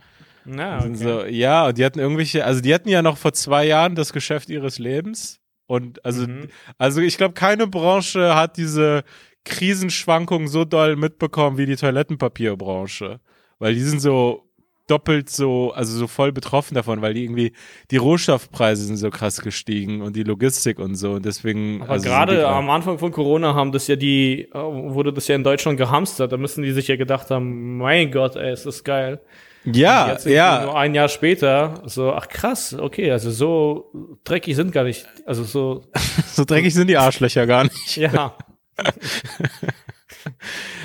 [0.44, 0.94] Na, okay.
[0.94, 4.12] So, ja, und die hatten irgendwelche, also die hatten ja noch vor zwei Jahren das
[4.12, 5.40] Geschäft ihres Lebens.
[5.66, 6.48] Und also, Mhm.
[6.78, 9.02] also ich glaube, keine Branche hat diese
[9.44, 13.20] Krisenschwankungen so doll mitbekommen wie die Toilettenpapierbranche.
[13.58, 14.45] Weil die sind so
[14.86, 17.52] doppelt so, also so voll betroffen davon, weil die irgendwie,
[17.90, 21.12] die Rohstoffpreise sind so krass gestiegen und die Logistik und so.
[21.12, 21.82] Und deswegen.
[21.82, 25.34] Aber also gerade am Anfang von Corona haben das ja die, äh, wurde das ja
[25.34, 26.32] in Deutschland gehamstert.
[26.32, 29.20] Da müssen die sich ja gedacht haben, mein Gott, ey, ist das geil.
[29.64, 30.64] Ja, ja.
[30.64, 33.90] Nur ein Jahr später, so, ach krass, okay, also so
[34.22, 35.82] dreckig sind gar nicht, also so,
[36.32, 37.96] So dreckig sind die Arschlöcher gar nicht.
[37.96, 38.36] ja.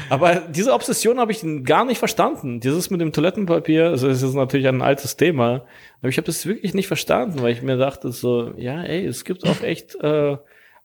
[0.09, 2.59] Aber diese Obsession habe ich gar nicht verstanden.
[2.59, 5.65] Dieses mit dem Toilettenpapier, also es ist natürlich ein altes Thema,
[5.99, 9.23] aber ich habe das wirklich nicht verstanden, weil ich mir dachte so, ja, ey, es
[9.25, 10.37] gibt auch echt äh,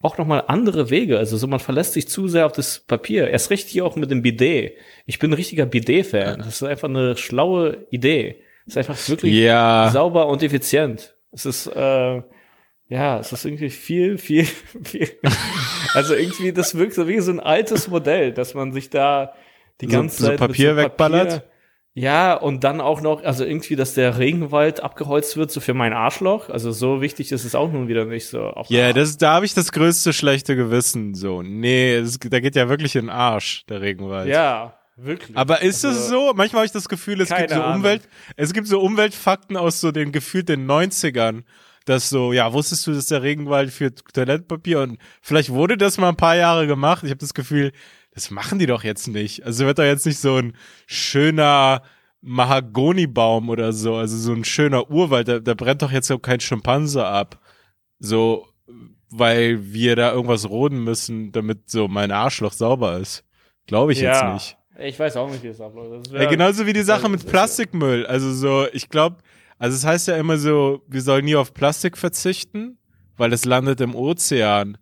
[0.03, 1.19] auch nochmal andere Wege.
[1.19, 3.29] Also so man verlässt sich zu sehr auf das Papier.
[3.29, 4.73] Erst recht hier auch mit dem Bidet.
[5.07, 6.39] Ich bin ein richtiger Bidet-Fan.
[6.39, 8.37] Das ist einfach eine schlaue Idee.
[8.67, 9.91] Es ist einfach wirklich Ja.
[9.93, 11.15] sauber und effizient.
[11.33, 12.23] Es ist, äh,
[12.89, 14.45] ja, es ist irgendwie viel, viel,
[14.85, 15.09] viel.
[15.95, 19.33] Also irgendwie, das wirkt so wie so ein altes Modell, dass man sich da
[19.81, 21.45] die So- ganze so Zeit mit Papier wegballert?
[21.99, 25.95] Ja, und dann auch noch, also irgendwie, dass der Regenwald abgeholzt wird, so für mein
[25.95, 26.51] Arschloch.
[26.51, 28.53] Also so wichtig ist es auch nun wieder nicht so.
[28.69, 31.15] Ja, das, da habe ich das größte schlechte Gewissen.
[31.15, 34.29] So, nee, das, da geht ja wirklich in den Arsch, der Regenwald.
[34.29, 35.35] Ja, wirklich.
[35.39, 36.33] Aber ist Also, es so?
[36.37, 37.77] Manchmal habe ich das Gefühl, es gibt so Ahnung.
[37.77, 38.03] Umwelt,
[38.37, 41.45] es gibt so Umweltfakten aus so den gefühlt den 90ern,
[41.87, 46.11] dass so, ja, wusstest du, dass der Regenwald für Toilettenpapier und vielleicht wurde das mal
[46.11, 47.05] ein paar Jahre gemacht.
[47.05, 47.73] Ich habe das Gefühl,
[48.11, 49.45] das machen die doch jetzt nicht.
[49.45, 50.55] Also wird da jetzt nicht so ein
[50.87, 51.83] schöner
[52.21, 56.41] Mahagonibaum oder so, also so ein schöner Urwald, da, da brennt doch jetzt auch kein
[56.41, 57.39] Schimpanse ab.
[58.01, 58.49] So,
[59.11, 63.25] weil wir da irgendwas roden müssen, damit so mein Arschloch sauber ist.
[63.67, 64.13] Glaube ich ja.
[64.13, 64.57] jetzt nicht.
[64.79, 66.11] Ich weiß auch nicht, wie es abläuft.
[66.13, 68.07] Ja, genauso wie die Sache mit Plastikmüll.
[68.07, 69.19] Also so, ich glaube,
[69.59, 72.79] also es heißt ja immer so, wir sollen nie auf Plastik verzichten,
[73.17, 74.79] weil es landet im Ozean.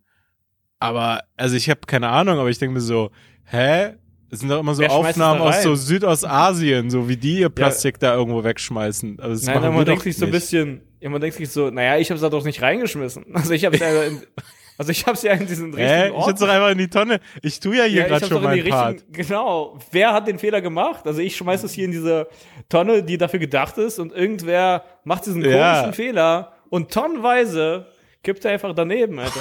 [0.78, 3.10] Aber, also ich habe keine Ahnung, aber ich denke mir so,
[3.44, 3.94] hä?
[4.30, 7.50] Es sind doch immer so Wer es Aufnahmen aus so Südostasien, so wie die ihr
[7.50, 9.20] Plastik da irgendwo wegschmeißen.
[9.20, 12.10] Also Nein, man denkt sich so ein bisschen, ja, man denkt sich so, naja, ich
[12.10, 13.26] hab's da doch nicht reingeschmissen.
[13.32, 14.22] Also ich hab's ja in,
[14.78, 16.06] also ich hab's ja in diesen richtigen?
[16.06, 16.28] Ich Ort.
[16.28, 17.20] hätte doch einfach in die Tonne.
[17.42, 19.04] Ich tu ja hier Ja, ich gerade schon meinen Part.
[19.12, 19.78] genau.
[19.92, 21.06] Wer hat den Fehler gemacht?
[21.06, 22.28] Also ich schmeiß es hier in diese
[22.68, 25.74] Tonne, die dafür gedacht ist und irgendwer macht diesen Ja.
[25.74, 27.86] komischen Fehler und tonnenweise
[28.22, 29.40] kippt er einfach daneben, Alter.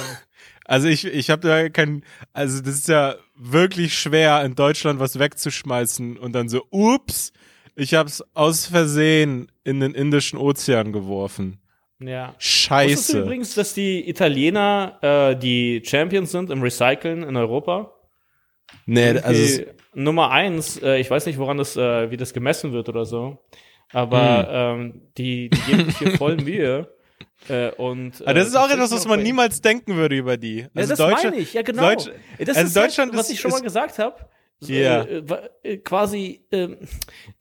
[0.66, 5.18] Also ich, ich habe da kein, also das ist ja wirklich schwer in Deutschland was
[5.18, 7.34] wegzuschmeißen und dann so, ups,
[7.76, 11.58] ich hab's aus Versehen in den Indischen Ozean geworfen.
[12.06, 12.28] Ja.
[12.28, 13.20] Wusstest du Scheiße.
[13.22, 17.92] übrigens, dass die Italiener äh, die Champions sind im Recyceln in Europa?
[18.86, 22.32] Nee, also es- Die Nummer eins, äh, ich weiß nicht, woran das, äh, wie das
[22.34, 23.38] gemessen wird oder so,
[23.92, 26.88] aber ähm, die, die geben sich hier voll Mühe.
[27.48, 30.36] Äh, und, äh, aber das ist auch etwas, tatsächlich was man niemals denken würde über
[30.38, 30.60] die.
[30.60, 31.82] Ja, Also das Deutsche, meine ich, ja genau.
[31.82, 34.16] Deutsch- das also ist Deutschland halt, was ist- ich schon mal gesagt habe.
[34.60, 35.02] Ja.
[35.02, 36.78] äh, wa- äh, quasi ähm,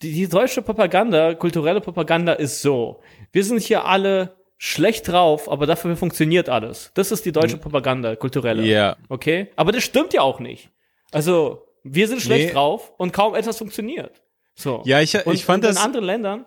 [0.02, 3.02] die, die deutsche Propaganda, kulturelle Propaganda ist so.
[3.32, 4.36] Wir sind hier alle
[4.66, 6.92] schlecht drauf, aber dafür funktioniert alles.
[6.94, 8.62] Das ist die deutsche Propaganda, kulturelle.
[8.64, 8.70] Hm.
[8.70, 8.96] Ja.
[9.10, 9.50] Okay?
[9.58, 10.70] Aber das stimmt ja auch nicht.
[11.12, 12.54] Also, wir sind schlecht Nee.
[12.54, 14.24] drauf und kaum etwas funktioniert.
[14.56, 14.82] So.
[14.86, 16.46] Ja, ich, und, ich fand und in das, anderen Ländern,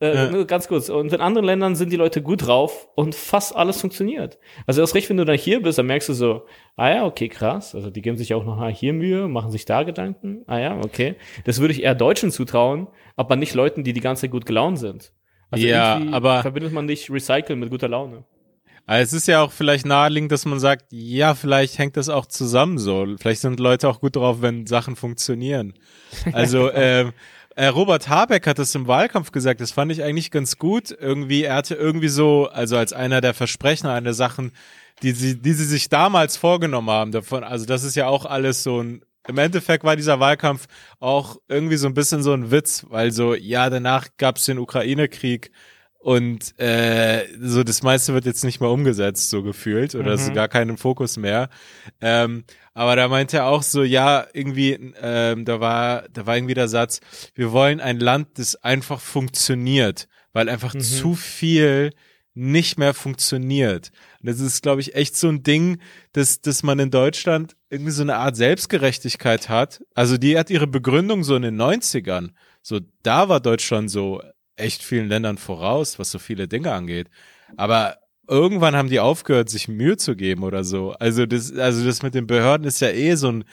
[0.00, 0.30] äh, Ja.
[0.30, 3.80] nur ganz kurz, und in anderen Ländern sind die Leute gut drauf und fast alles
[3.80, 4.38] funktioniert.
[4.68, 6.46] Also erst recht, wenn du dann hier bist, dann merkst du so,
[6.76, 7.74] ah ja, okay, krass.
[7.74, 10.44] Also die geben sich auch noch hier Mühe, machen sich da Gedanken.
[10.46, 11.16] Ah ja, okay.
[11.44, 12.86] Das würde ich eher Deutschen zutrauen,
[13.16, 15.12] aber nicht Leuten, die die ganze Zeit gut gelaunt sind.
[15.50, 18.24] Also Ja, aber- verbindet man nicht Recyceln mit guter Laune.
[18.86, 22.24] Aber es ist ja auch vielleicht naheliegend, dass man sagt, ja, vielleicht hängt das auch
[22.24, 23.06] zusammen so.
[23.20, 25.74] Vielleicht sind Leute auch gut drauf, wenn Sachen funktionieren.
[26.32, 27.12] Also, ähm,
[27.54, 30.90] äh, Robert Habeck hat das im Wahlkampf gesagt, das fand ich eigentlich ganz gut.
[30.98, 34.52] Irgendwie, er hatte irgendwie so, also als einer der Versprechen, eine der Sachen,
[35.02, 38.62] die sie, die sie sich damals vorgenommen haben, davon, also das ist ja auch alles
[38.62, 40.66] so ein, im Endeffekt war dieser Wahlkampf
[40.98, 44.58] auch irgendwie so ein bisschen so ein Witz, weil so, ja, danach gab es den
[44.58, 45.52] Ukraine-Krieg
[45.98, 50.34] und äh, so das meiste wird jetzt nicht mehr umgesetzt, so gefühlt, oder es ist
[50.34, 51.50] gar keinen Fokus mehr.
[52.00, 56.54] Ähm, aber da meinte er auch so, ja, irgendwie, ähm, da war, da war irgendwie
[56.54, 57.00] der Satz,
[57.34, 61.92] wir wollen ein Land, das einfach funktioniert, weil einfach zu viel
[62.34, 63.90] nicht mehr funktioniert.
[64.20, 65.78] Und das ist, glaube ich, echt so ein Ding,
[66.12, 69.82] dass, dass man in Deutschland irgendwie so eine Art Selbstgerechtigkeit hat.
[69.94, 72.30] Also die hat ihre Begründung so in den 90ern.
[72.62, 74.20] So, da war Deutschland so
[74.56, 77.08] echt vielen Ländern voraus, was so viele Dinge angeht.
[77.56, 77.98] Aber
[78.28, 80.92] irgendwann haben die aufgehört, sich Mühe zu geben oder so.
[80.92, 83.44] Also das, also das mit den Behörden ist ja eh so ein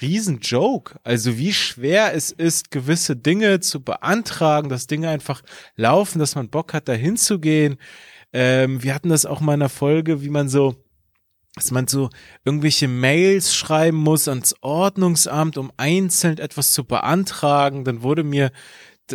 [0.00, 0.98] Riesen-Joke.
[1.02, 5.42] Also wie schwer es ist, gewisse Dinge zu beantragen, dass Dinge einfach
[5.76, 7.78] laufen, dass man Bock hat, da hinzugehen.
[8.32, 10.76] Ähm, wir hatten das auch mal in einer Folge, wie man so,
[11.54, 12.10] dass man so
[12.44, 17.84] irgendwelche Mails schreiben muss ans Ordnungsamt, um einzeln etwas zu beantragen.
[17.84, 18.52] Dann wurde mir,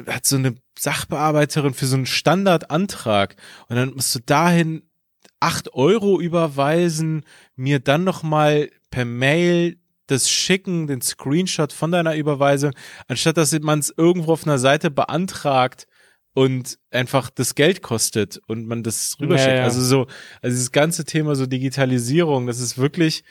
[0.08, 3.36] hat so eine Sachbearbeiterin für so einen Standardantrag
[3.70, 4.84] und dann musst du dahin
[5.40, 12.72] acht Euro überweisen, mir dann nochmal per Mail das schicken, den Screenshot von deiner Überweisung,
[13.08, 15.88] anstatt dass man es irgendwo auf einer Seite beantragt
[16.34, 19.50] und einfach das Geld kostet und man das rüberschickt.
[19.50, 19.64] Ja, ja.
[19.64, 20.08] Also so,
[20.42, 23.24] also dieses ganze Thema so Digitalisierung, das ist wirklich,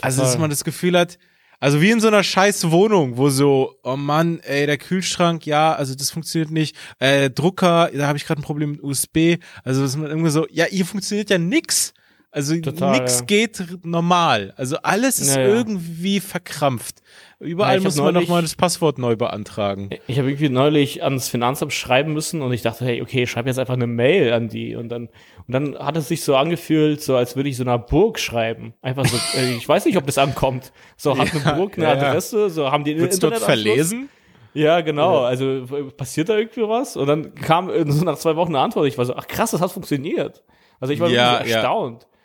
[0.00, 0.40] also dass Total.
[0.42, 1.18] man das Gefühl hat,
[1.60, 5.74] also wie in so einer scheiß Wohnung, wo so, oh Mann, ey, der Kühlschrank, ja,
[5.74, 6.76] also das funktioniert nicht.
[6.98, 9.36] Äh, Drucker, da habe ich gerade ein Problem mit USB.
[9.62, 11.94] Also dass man irgendwie so, ja, hier funktioniert ja nix.
[12.34, 13.24] Also nix ja.
[13.26, 14.54] geht normal.
[14.56, 15.48] Also alles ist Ja, ja.
[15.48, 16.96] irgendwie verkrampft.
[17.38, 19.90] Überall Ja, muss man nochmal das Passwort neu beantragen.
[20.08, 23.48] Ich habe irgendwie neulich ans Finanzamt schreiben müssen und ich dachte, hey, okay, ich schreibe
[23.48, 25.10] jetzt einfach eine Mail an die und dann
[25.46, 28.74] und dann hat es sich so angefühlt, so als würde ich so einer Burg schreiben.
[28.82, 30.72] Einfach so, äh, ich weiß nicht, ob das ankommt.
[30.96, 32.08] So hat eine Burg eine ja, ja.
[32.08, 34.08] Adresse, so haben die Wird's dort verlesen?
[34.54, 35.20] Ja, genau.
[35.20, 35.66] Also
[35.96, 36.96] passiert da irgendwie was?
[36.96, 38.86] Und dann kam äh, so nach zwei Wochen eine Antwort.
[38.88, 40.42] Ich war so, ach krass, das hat funktioniert.
[40.80, 41.62] Also ich war Ja, wirklich so ja.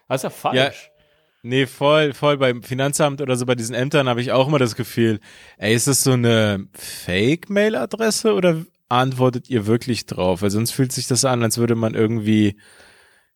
[0.10, 0.92] Das ist ja falsch.
[1.42, 2.38] Nee, voll, voll.
[2.38, 5.22] Beim Finanzamt oder so bei diesen Ämtern habe ich auch immer das Gefühl,
[5.58, 10.42] ey, ist das so eine Fake-Mail-Adresse oder antwortet ihr wirklich drauf?
[10.42, 12.58] Weil sonst fühlt sich das an, als würde man irgendwie,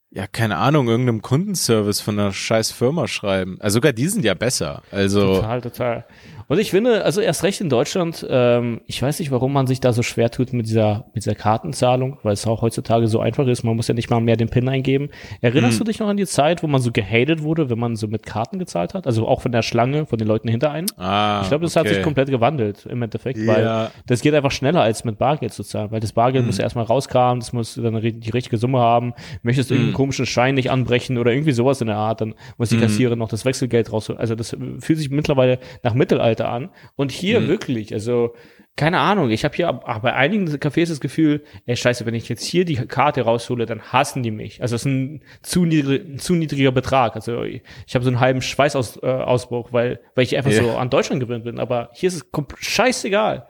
[0.10, 3.58] ja, keine Ahnung, irgendeinem Kundenservice von einer scheiß Firma schreiben.
[3.62, 4.84] Also sogar die sind ja besser.
[4.92, 6.06] Also, Total, total.
[6.48, 9.80] Und ich finde, also erst recht in Deutschland, ähm, ich weiß nicht, warum man sich
[9.80, 13.48] da so schwer tut mit dieser, mit dieser Kartenzahlung, weil es auch heutzutage so einfach
[13.48, 13.64] ist.
[13.64, 15.10] Man muss ja nicht mal mehr den PIN eingeben.
[15.42, 18.08] Erinnerst du dich noch an die Zeit, wo man so gehatet wurde, wenn man so
[18.08, 19.08] mit Karten gezahlt hat?
[19.08, 20.88] Also auch von der Schlange, von den Leuten hinter einem?
[20.98, 21.96] ah, Ich glaube, das hat okay.
[21.96, 23.92] sich komplett gewandelt im Endeffekt, weil Ja.
[24.06, 26.86] das geht einfach schneller als mit Bargeld zu zahlen, weil das Bargeld muss ja erstmal
[26.86, 29.14] rauskramen, das muss dann die richtige Summe haben.
[29.44, 32.70] Möchtest du irgendeinen komischen Schein nicht anbrechen oder irgendwie sowas in der Art, dann muss
[32.70, 34.10] die Kassiererin noch das Wechselgeld raus.
[34.10, 36.70] Also das fühlt sich mittlerweile nach Mittelalter an.
[36.96, 38.34] Und hier wirklich, also
[38.76, 42.44] keine Ahnung, ich habe hier bei einigen Cafés das Gefühl, ey scheiße, wenn ich jetzt
[42.44, 44.62] hier die Karte raushole, dann hassen die mich.
[44.64, 47.16] Also es ist ein zu, niedrig, ein zu niedriger Betrag.
[47.16, 47.62] Also ich,
[47.94, 50.64] habe so einen halben Schweißausbruch, äh, weil, weil ich einfach Ja.
[50.64, 51.60] so an Deutschland gewöhnt bin.
[51.60, 53.48] Aber hier ist es komp- scheißegal.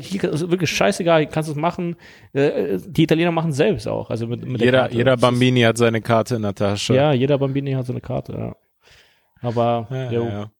[0.00, 1.94] Hier ist wirklich scheißegal, kannst du es machen.
[2.34, 4.10] Äh, Die Italiener machen es selbst auch.
[4.10, 6.94] Also mit, mit der Jeder, jeder Bambini hat seine Karte in der Tasche.
[6.94, 8.56] Ja, jeder Bambini hat so eine Karte, ja.
[9.40, 10.24] Aber, Ja, jo.
[10.24, 10.50] ja.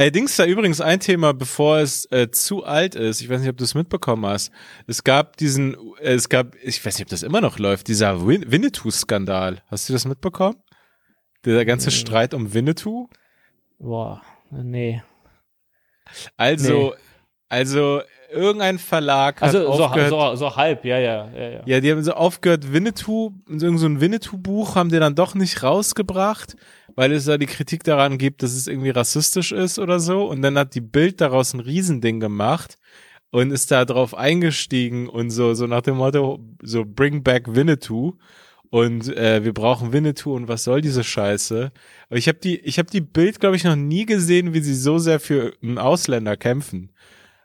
[0.00, 3.20] Ey, Dings da übrigens ein Thema, bevor es äh, zu alt ist.
[3.20, 4.52] Ich weiß nicht, ob du es mitbekommen hast.
[4.86, 8.24] Es gab diesen, äh, es gab, ich weiß nicht, ob das immer noch läuft, dieser
[8.24, 9.60] Win Winnetou-Skandal.
[9.66, 10.54] Hast du das mitbekommen?
[11.44, 13.08] Der ganze Streit um Winnetou?
[13.80, 14.22] boah,
[14.52, 15.02] nee.
[16.36, 16.94] Also, Nee.
[17.48, 20.10] also irgendein Verlag hat Also so, aufgehört.
[20.10, 21.62] so, so halb, ja, ja, ja, ja.
[21.66, 25.62] Ja, die haben so aufgehört, Winnetou, irgend so ein Winnetou-Buch haben die dann doch nicht
[25.64, 26.56] rausgebracht,
[26.98, 30.28] weil es da die Kritik daran gibt, dass es irgendwie rassistisch ist oder so.
[30.28, 32.76] Und dann hat die Bild daraus ein Riesending gemacht
[33.30, 38.14] und ist da drauf eingestiegen und so, so nach dem Motto, so bring back Winnetou.
[38.70, 41.70] Und äh, wir brauchen Winnetou und was soll diese Scheiße?
[42.08, 44.74] Aber ich habe die, ich habe die Bild, glaube ich, noch nie gesehen, wie sie
[44.74, 46.90] so sehr für einen Ausländer kämpfen.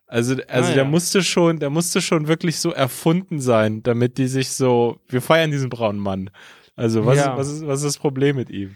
[0.08, 0.90] Also, also Ah, der ja.
[0.90, 5.52] musste schon, der musste schon wirklich so erfunden sein, damit die sich so, wir feiern
[5.52, 6.32] diesen braunen Mann.
[6.76, 7.38] Also was, Ja.
[7.38, 8.76] was, ist, was ist das Problem mit ihm?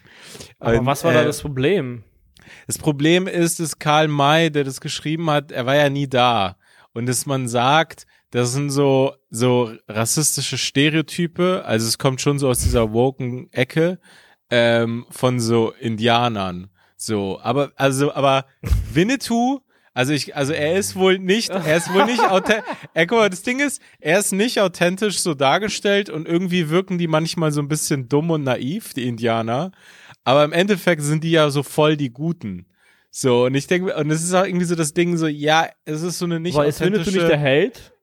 [0.60, 2.04] Aber Und, was war da äh, das Problem?
[2.68, 6.58] Das Problem ist, dass Karl May, der das geschrieben hat, er war ja nie da.
[6.93, 12.50] Und dass man sagt, das sind so, so rassistische Stereotype, also es kommt schon so
[12.50, 14.00] aus dieser woken Ecke,
[14.50, 16.70] ähm, von so Indianern.
[16.95, 18.45] So, aber, also, aber
[18.93, 19.60] Winnetou,
[19.98, 22.64] also ich, also er ist wohl nicht, er ist wohl nicht authentisch.
[22.95, 27.08] Guck mal, das Ding ist, er ist nicht authentisch so dargestellt und irgendwie wirken die
[27.08, 29.72] manchmal so ein bisschen dumm und naiv, die Indianer.
[30.24, 32.68] Aber im Endeffekt sind die ja so voll die Guten.
[33.10, 36.04] So, und ich denke, und es ist auch irgendwie so das Ding so, ja, es
[36.04, 37.18] ist so eine nicht War ist Winnetou authentische.
[37.18, 37.93] nicht der Held?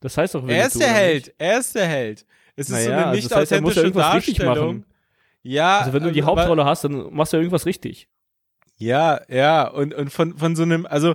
[0.00, 0.60] Das heißt doch Winnetou.
[0.60, 1.34] er ist der Held, nicht?
[1.38, 2.26] er ist der Held.
[2.56, 4.84] Es ist so Naja, eine also nicht das heißt, ja authentische richtig Darstellung.
[5.42, 8.08] Ja, Also wenn du die aber- Hauptrolle hast, dann machst du ja irgendwas richtig.
[8.76, 11.14] Ja, ja, und, und von, von so einem, also,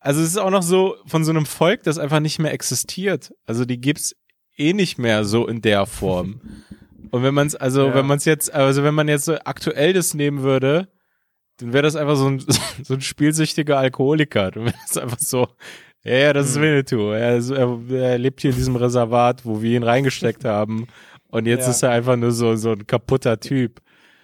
[0.00, 3.32] also es ist auch noch so, von so einem Volk, das einfach nicht mehr existiert.
[3.46, 4.14] Also die gibt's
[4.56, 6.40] eh nicht mehr so in der Form.
[7.12, 7.94] Und wenn man es, also Ja.
[7.94, 10.88] wenn man es jetzt, also wenn man jetzt so aktuell das nehmen würde,
[11.58, 12.40] dann wäre das einfach so ein,
[12.82, 14.50] so ein spielsüchtiger Alkoholiker.
[14.50, 15.46] Dann wäre das einfach so,
[16.02, 16.62] ja, ja, das ist Mhm.
[16.62, 17.12] Winnetou.
[17.12, 20.88] Er, er, er lebt hier in diesem Reservat, wo wir ihn reingesteckt haben.
[21.28, 21.70] Und jetzt Ja.
[21.70, 23.80] ist er einfach nur so, so ein kaputter Typ.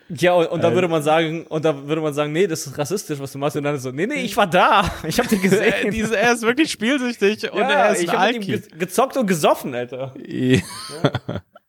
[0.09, 2.67] Ja, und, und da Äh, würde man sagen, und da würde man sagen, nee, das
[2.67, 3.57] ist rassistisch, was du machst.
[3.57, 4.91] Und dann so, nee, nee, ich war da.
[5.07, 5.91] Ich hab den gesehen.
[5.91, 8.63] diese, er ist wirklich spielsüchtig und ja, er ist ich ein hab mit ihm ge
[8.79, 10.15] gezockt und gesoffen, Alter.
[10.27, 10.61] Ja.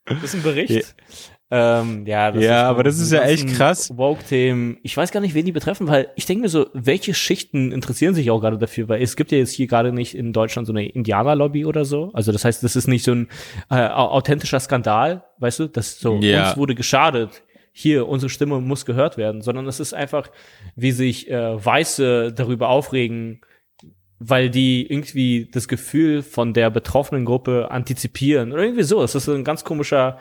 [0.06, 0.96] Das ist ein Bericht.
[1.56, 3.96] Ähm, ja, das Ja, ist aber das ist ja echt krass.
[3.96, 4.80] Woke-Themen.
[4.82, 8.16] Ich weiß gar nicht, wen die betreffen, weil ich denke mir so, welche Schichten interessieren
[8.16, 8.90] sich auch gerade dafür?
[8.90, 12.10] Weil es gibt ja jetzt hier gerade nicht in Deutschland so eine Indianerlobby oder so.
[12.14, 13.30] Also das heißt, das ist nicht so ein
[13.70, 15.68] äh, au- authentischer Skandal, weißt du?
[15.70, 16.48] Das so, Ja.
[16.50, 17.44] uns wurde geschadet.
[17.76, 20.30] Hier, unsere Stimme muss gehört werden, sondern es ist einfach,
[20.76, 23.42] wie sich äh, Weiße darüber aufregen,
[24.20, 29.02] weil die irgendwie das Gefühl von der betroffenen Gruppe antizipieren oder irgendwie so.
[29.02, 30.20] Es ist ein ganz komischer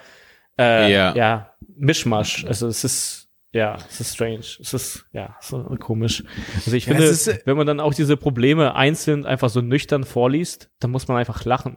[0.58, 1.14] äh, Ja.
[1.14, 1.54] ja.
[1.76, 2.46] Mischmasch.
[2.46, 4.38] Also es ist ja, es ist strange.
[4.38, 6.24] Es ist ja so komisch.
[6.54, 10.04] Also ich finde, ist, äh, wenn man dann auch diese Probleme einzeln einfach so nüchtern
[10.04, 11.76] vorliest, dann muss man einfach lachen.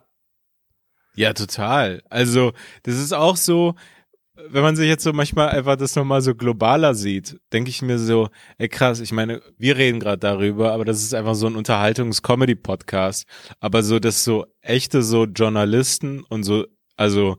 [1.16, 2.02] Ja, total.
[2.10, 2.54] Also,
[2.84, 3.76] das ist auch so,
[4.50, 7.98] wenn man sich jetzt so manchmal einfach das nochmal so globaler sieht, denke ich mir
[7.98, 11.56] so, ey krass, ich meine, wir reden gerade darüber, aber das ist einfach so ein
[11.56, 13.26] Unterhaltungs-Comedy-Podcast.
[13.60, 16.66] Aber so, dass so echte so Journalisten und so,
[16.96, 17.38] also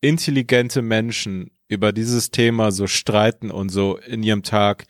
[0.00, 4.84] intelligente Menschen über dieses Thema so streiten und so in ihrem Tag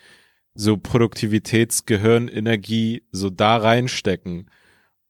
[0.55, 4.51] so Produktivitätsgehirn, Energie so da reinstecken.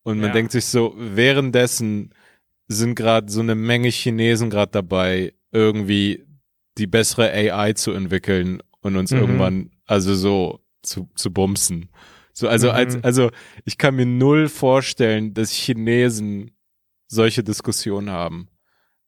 [0.02, 0.32] Und man Ja.
[0.34, 2.12] denkt sich so, währenddessen
[2.68, 6.25] sind gerade so eine Menge Chinesen gerade dabei, irgendwie
[6.78, 9.18] die bessere AI zu entwickeln und uns Mhm.
[9.18, 11.88] irgendwann also so zu, zu bumsen.
[12.32, 12.74] So, also Mhm.
[12.74, 13.30] als, also
[13.64, 16.50] ich kann mir null vorstellen, dass Chinesen
[17.08, 18.48] solche Diskussionen haben.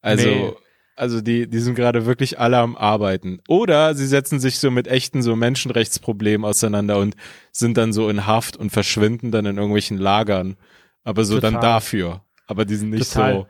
[0.00, 0.52] Also, Nee.
[0.96, 3.40] also die, die sind gerade wirklich alle am Arbeiten.
[3.48, 7.16] Oder sie setzen sich so mit echten so Menschenrechtsproblemen auseinander und
[7.52, 10.56] sind dann so in Haft und verschwinden dann in irgendwelchen Lagern.
[11.04, 11.70] Aber so dann Total.
[11.74, 12.24] dafür.
[12.46, 13.32] Aber die sind nicht Total.
[13.34, 13.46] so.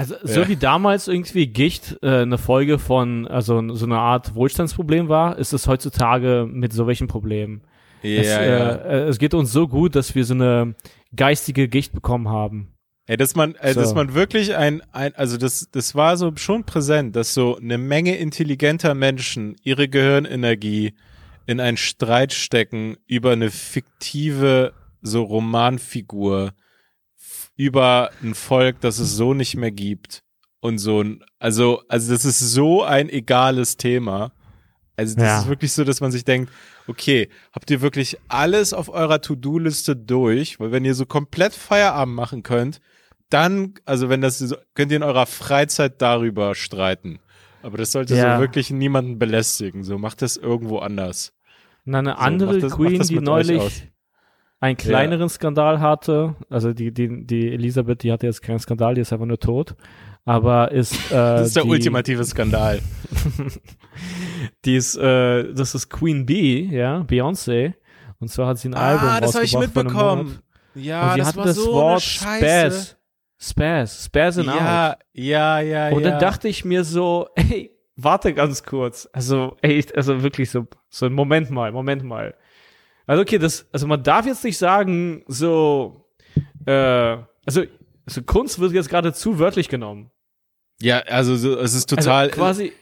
[0.00, 0.48] Also so Ja.
[0.48, 5.52] wie damals irgendwie Gicht äh, eine Folge von, also so eine Art Wohlstandsproblem war, ist
[5.52, 7.60] es heutzutage mit so welchen Problemen.
[8.02, 8.38] Ja, es, ja.
[8.38, 10.74] Äh, äh, es geht uns so gut, dass wir so eine
[11.14, 12.72] geistige Gicht bekommen haben.
[13.06, 13.94] Ey, dass man, äh, dass So.
[13.94, 18.16] man wirklich ein, ein, also das, das war so schon präsent, dass so eine Menge
[18.16, 20.94] intelligenter Menschen ihre Gehirnenergie
[21.46, 24.72] in einen Streit stecken über eine fiktive,
[25.02, 26.52] so Romanfigur,
[27.60, 30.22] über ein Volk, das es so nicht mehr gibt.
[30.60, 34.32] Und so ein, also, also das ist so ein egales Thema.
[34.96, 35.38] Also das Ja.
[35.40, 36.50] ist wirklich so, dass man sich denkt,
[36.86, 40.58] okay, habt ihr wirklich alles auf eurer To-Do-Liste durch?
[40.60, 42.80] Weil wenn ihr so komplett Feierabend machen könnt,
[43.30, 47.20] dann, also wenn das so, könnt ihr in eurer Freizeit darüber streiten.
[47.62, 48.36] Aber das sollte Ja.
[48.36, 49.84] so wirklich niemanden belästigen.
[49.84, 51.32] So macht das irgendwo anders.
[51.86, 53.86] Und eine So, andere das- Queen, die neulich
[54.60, 59.00] einen kleineren Skandal hatte, also die, die, die Elisabeth, die hatte jetzt keinen Skandal, die
[59.00, 59.74] ist einfach nur tot,
[60.26, 62.80] aber ist äh, Das ist der die, ultimative Skandal.
[64.64, 67.72] die ist, äh, das ist Queen Bee, ja, Beyoncé,
[68.20, 70.38] und zwar hat sie ein Album Ah, das habe ich mitbekommen.
[70.74, 72.02] Ja, und sie das hat war das so Wort.
[72.02, 72.96] Spaz,
[73.38, 74.56] Spaz, Spazing out.
[74.56, 76.10] Ja, ja, ja, Und ja.
[76.10, 79.08] dann dachte ich mir so, ey, warte ganz kurz.
[79.12, 82.34] Also, ey, also wirklich so, so, Moment mal, Moment mal.
[83.10, 86.06] Also, okay, das, also man darf jetzt nicht sagen, so,
[86.64, 86.70] äh,
[87.44, 87.64] also,
[88.06, 90.12] also Kunst wird jetzt gerade zu wörtlich genommen.
[90.80, 92.26] ja, also so, es ist total.
[92.26, 92.72] Also quasi,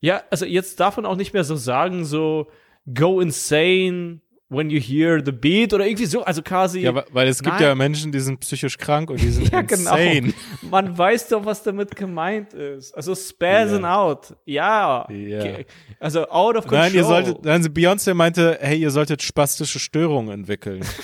[0.00, 2.50] ja, also jetzt darf man auch nicht mehr so sagen, so,
[2.92, 4.20] go insane
[4.52, 6.80] when you hear the beat oder irgendwie so, also quasi.
[6.80, 7.62] ja, weil es gibt Nein.
[7.62, 9.96] ja Menschen, die sind psychisch krank und die sind Ja, genau.
[9.96, 10.34] insane.
[10.70, 12.92] Man weiß doch, was damit gemeint ist.
[12.92, 13.96] Also spazzing Ja.
[14.02, 14.34] out.
[14.44, 15.06] Ja.
[15.08, 15.64] Ge-
[16.00, 16.78] Also out of control.
[16.80, 20.84] Nein, ihr solltet, also Beyoncé meinte, hey, ihr solltet spastische Störungen entwickeln.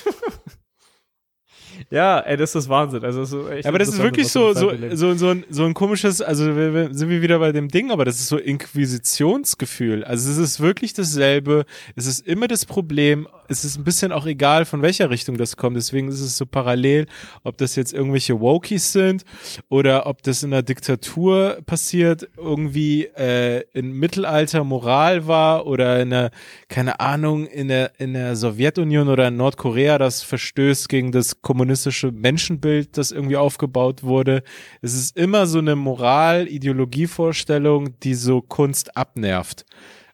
[1.91, 3.05] Ja, ey, das ist Wahnsinn.
[3.05, 6.21] Also, so echt aber das ist wirklich so, so, so, so, ein, so ein komisches,
[6.21, 10.05] also wir, wir, sind wir wieder bei dem Ding, aber das ist so Inquisitionsgefühl.
[10.05, 11.65] Also es ist wirklich dasselbe.
[11.95, 13.29] Es ist immer das Problem.
[13.49, 15.77] Es ist ein bisschen auch egal, von welcher Richtung das kommt.
[15.77, 17.07] Deswegen ist es so parallel,
[17.45, 19.25] ob das jetzt irgendwelche Wokies sind
[19.69, 26.11] oder ob das in der Diktatur passiert, irgendwie äh, in Mittelalter Moral war oder in
[26.11, 26.31] der,
[26.69, 32.11] keine Ahnung, in der, in der Sowjetunion oder in Nordkorea, das verstößt gegen das kommunistische
[32.13, 34.43] Menschenbild, das irgendwie aufgebaut wurde.
[34.83, 39.65] Es ist immer so eine Moral-Ideologievorstellung, die so Kunst abnervt.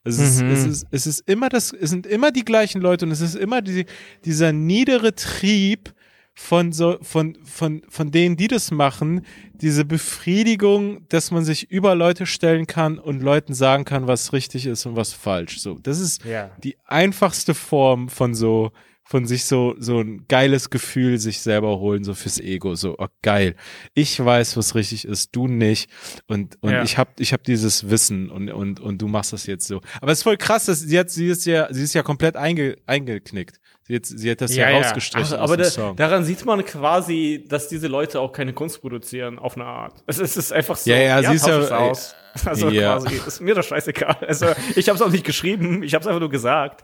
[0.05, 0.51] Es ist, Mhm.
[0.51, 3.35] es ist, es ist immer das, es sind immer die gleichen Leute und es ist
[3.37, 3.87] immer die,
[4.25, 5.95] dieser niedere Trieb
[6.35, 9.25] von so, von, von, von denen, die das machen,
[9.55, 14.67] diese Befriedigung, dass man sich über Leute stellen kann und Leuten sagen kann, was richtig
[14.67, 15.61] ist und was falsch.
[15.61, 16.51] So, das ist Ja.
[16.63, 18.73] die einfachste Form von so,
[19.15, 23.07] von sich so, so ein geiles Gefühl sich selber holen, so fürs Ego, so, oh,
[23.23, 23.55] geil.
[23.95, 25.89] Ich weiß, was richtig ist, du nicht.
[26.27, 26.83] Und, und Ja.
[26.83, 29.81] ich hab, ich hab dieses Wissen und, und, und du machst das jetzt so.
[30.01, 32.35] Aber es ist voll krass, dass sie hat, sie ist ja, sie ist ja komplett
[32.35, 33.61] einge, eingeknickt.
[33.87, 35.97] Sie hat, sie hat das ja, rausgestrichen Ach, aus aber dem da, Song.
[35.97, 40.03] daran sieht man quasi, dass diese Leute auch keine Kunst produzieren auf eine Art.
[40.07, 40.91] Es ist, es ist einfach so.
[40.91, 42.15] Ja, ja, sie ist ja- es aus.
[42.47, 42.97] Also ja.
[42.99, 44.17] quasi, ist mir doch scheißegal.
[44.27, 46.83] Also ich habe es auch nicht geschrieben, ich habe es einfach nur gesagt.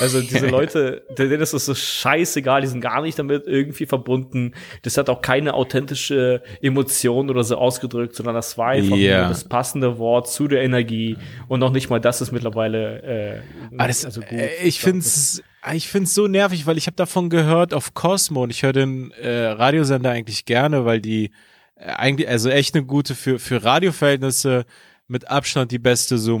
[0.00, 4.52] Also diese Leute, denen ist es so scheißegal, die sind gar nicht damit irgendwie verbunden.
[4.82, 9.20] Das hat auch keine authentische Emotion oder so ausgedrückt, sondern das war einfach Ja.
[9.22, 11.16] nur das passende Wort zu der Energie
[11.48, 13.40] und noch nicht mal das ist mittlerweile äh,
[13.78, 14.30] Ah, das, also gut.
[14.32, 15.42] äh, ich find's,
[15.72, 19.10] ich find's so nervig, weil ich habe davon gehört auf Cosmo und ich höre den
[19.12, 21.30] äh, Radiosender eigentlich gerne, weil die
[21.76, 24.66] äh, eigentlich, also echt eine gute für für Radioverhältnisse
[25.08, 26.38] mit Abstand die beste so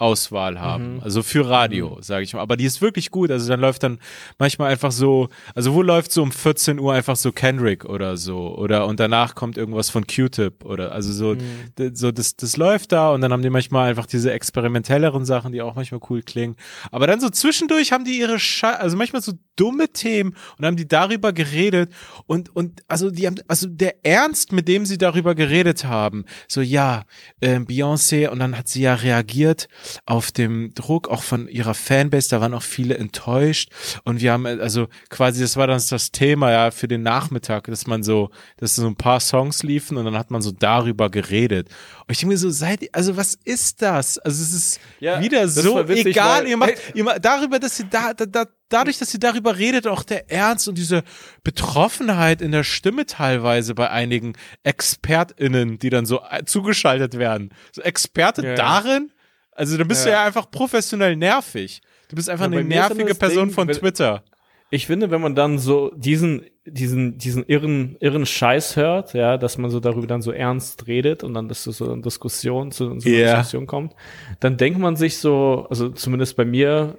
[0.00, 0.94] Auswahl haben.
[0.94, 1.00] Mhm.
[1.02, 2.02] Also für Radio, mhm.
[2.02, 2.40] sage ich mal.
[2.40, 3.30] Aber die ist wirklich gut.
[3.30, 3.98] Also dann läuft dann
[4.38, 8.56] manchmal einfach so, also wo läuft so um 14 Uhr einfach so Kendrick oder so
[8.56, 11.94] oder und danach kommt irgendwas von Q-Tip oder also so, mhm.
[11.94, 15.60] so das, das läuft da und dann haben die manchmal einfach diese experimentelleren Sachen, die
[15.60, 16.56] auch manchmal cool klingen.
[16.90, 20.76] Aber dann so zwischendurch haben die ihre, Sche also manchmal so dumme Themen und haben
[20.76, 21.92] die darüber geredet
[22.26, 26.62] und und also die haben, also der Ernst, mit dem sie darüber geredet haben, so
[26.62, 27.04] ja,
[27.40, 29.68] äh, Beyoncé und dann hat sie ja reagiert
[30.06, 33.70] auf dem Druck auch von ihrer Fanbase, da waren auch viele enttäuscht
[34.04, 37.86] und wir haben also quasi, das war dann das Thema ja für den Nachmittag, dass
[37.86, 41.68] man so, dass so ein paar Songs liefen und dann hat man so darüber geredet
[42.06, 44.18] und ich denke mir so, seid ihr, also was ist das?
[44.18, 47.88] Also es ist ja, wieder so witzig, egal, ihr macht, ihr macht darüber, dass sie
[47.88, 51.02] da, da, da dadurch, dass sie darüber redet, auch der Ernst und diese
[51.44, 54.32] Betroffenheit in der Stimme teilweise bei einigen
[54.62, 57.52] ExpertInnen, die dann so äh, zugeschaltet werden.
[57.72, 58.54] So Experte ja.
[58.54, 59.12] darin,
[59.60, 60.10] also da bist ja.
[60.10, 61.82] du ja einfach professionell nervig.
[62.08, 64.24] Du bist einfach ja, eine nervige Person Ding, von wenn, Twitter.
[64.70, 69.58] Ich finde, wenn man dann so diesen, diesen, diesen irren, irren Scheiß hört, ja, dass
[69.58, 72.90] man so darüber dann so ernst redet und dann, dass so eine Diskussion zu so
[72.92, 73.36] einer yeah.
[73.36, 73.94] Diskussion kommt,
[74.40, 76.96] dann denkt man sich so, also zumindest bei mir,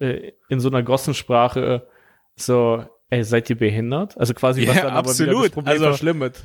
[0.00, 1.86] äh, in so einer Gossensprache
[2.34, 4.18] so, ey, seid ihr behindert?
[4.18, 5.34] Also quasi, was ja, dann absolut.
[5.34, 6.42] aber das Problem also, verschlimmert.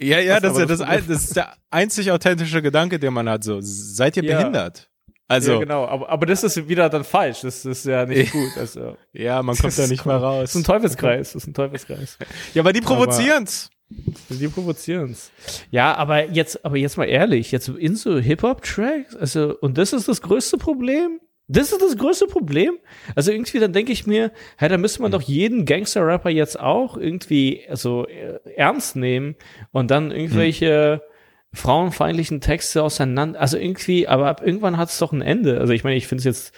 [0.00, 3.28] Ja, ja, das, ist ja das, ein, das ist der einzig authentische Gedanke, den man
[3.28, 4.36] hat, so, seid ihr ja.
[4.36, 4.87] behindert?
[5.30, 7.42] Also, ja, genau, aber, aber das ist wieder dann falsch.
[7.42, 8.56] Das ist ja nicht gut.
[8.56, 10.40] Also, ja, man kommt da nicht mal raus.
[10.40, 11.32] Das ist ein Teufelskreis.
[11.32, 12.18] Das ist ein Teufelskreis.
[12.54, 13.70] Ja, aber die provozieren's.
[13.90, 15.30] Die provozieren's.
[15.70, 20.08] Ja, aber jetzt, aber jetzt mal ehrlich, jetzt in so Hip-Hop-Tracks, also, und das ist
[20.08, 21.20] das größte Problem?
[21.46, 22.78] Das ist das größte Problem.
[23.14, 26.96] Also irgendwie, dann denke ich mir, hey, da müsste man doch jeden Gangster-Rapper jetzt auch
[26.96, 29.34] irgendwie so äh, ernst nehmen
[29.72, 31.14] und dann irgendwelche hm.
[31.54, 33.40] Frauenfeindlichen Texte auseinander.
[33.40, 35.58] Also irgendwie, aber ab irgendwann hat es doch ein Ende.
[35.60, 36.52] Also ich meine, ich finde es jetzt,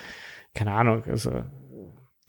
[0.55, 1.45] keine Ahnung, also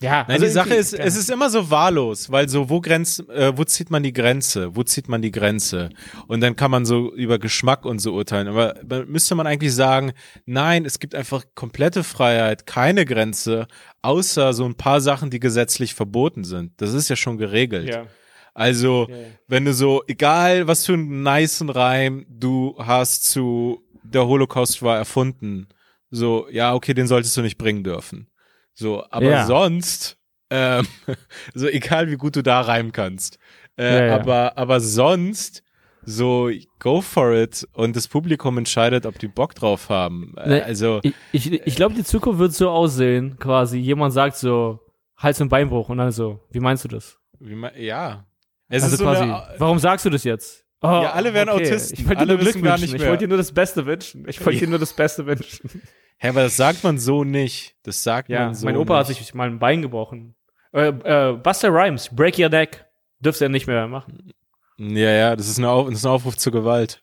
[0.02, 3.28] ja, Nein, also die Sache ist, es ist immer so wahllos, weil so, wo grenzt,
[3.30, 4.74] äh, wo zieht man die Grenze?
[4.74, 5.90] Wo zieht man die Grenze?
[6.26, 8.48] Und dann kann man so über Geschmack und so urteilen.
[8.48, 8.74] Aber
[9.06, 10.12] müsste man eigentlich sagen,
[10.44, 13.68] nein, es gibt einfach komplette Freiheit, keine Grenze,
[14.02, 16.72] außer so ein paar Sachen, die gesetzlich verboten sind.
[16.80, 17.88] Das ist ja schon geregelt.
[17.88, 18.06] Ja.
[18.54, 19.16] Also, ja.
[19.48, 24.96] wenn du so, egal was für einen niceen Reim du hast zu der Holocaust war
[24.96, 25.68] erfunden,
[26.10, 28.28] so, ja, okay, den solltest du nicht bringen dürfen.
[28.74, 29.46] So, aber ja.
[29.46, 30.18] sonst,
[30.50, 30.86] ähm,
[31.54, 33.38] so egal wie gut du da reimen kannst.
[33.78, 34.16] Äh, ja.
[34.16, 35.62] Aber, aber sonst,
[36.04, 40.34] so go for it und das Publikum entscheidet, ob die Bock drauf haben.
[40.36, 43.78] Äh, ne, also ich, ich, ich glaube, die Zukunft wird so aussehen, quasi.
[43.78, 44.80] Jemand sagt so
[45.16, 47.18] Hals- und Beinbruch und dann so, wie meinst du das?
[47.38, 48.26] Wie ja.
[48.72, 50.64] Es also ist so quasi, eine, warum sagst du das jetzt?
[50.80, 51.66] Oh, ja, alle werden okay.
[51.66, 52.00] Autisten.
[52.00, 52.96] Ich wollte dir nur Glück wünschen.
[52.96, 54.26] Ich wollte dir nur das Beste wünschen.
[54.26, 55.82] Ich wollte dir nur das Beste wünschen.
[56.16, 57.76] Hä, aber das sagt man so nicht.
[57.82, 59.10] Das sagt ja, man so mein Opa nicht.
[59.10, 60.34] hat sich mal ein Bein gebrochen.
[60.72, 62.86] Äh, äh, Buster Rhymes, Break Your Neck.
[63.20, 64.32] Dürfte er nicht mehr machen.
[64.78, 67.02] Ja, ja, das ist, eine Auf das ist ein Aufruf zur Gewalt.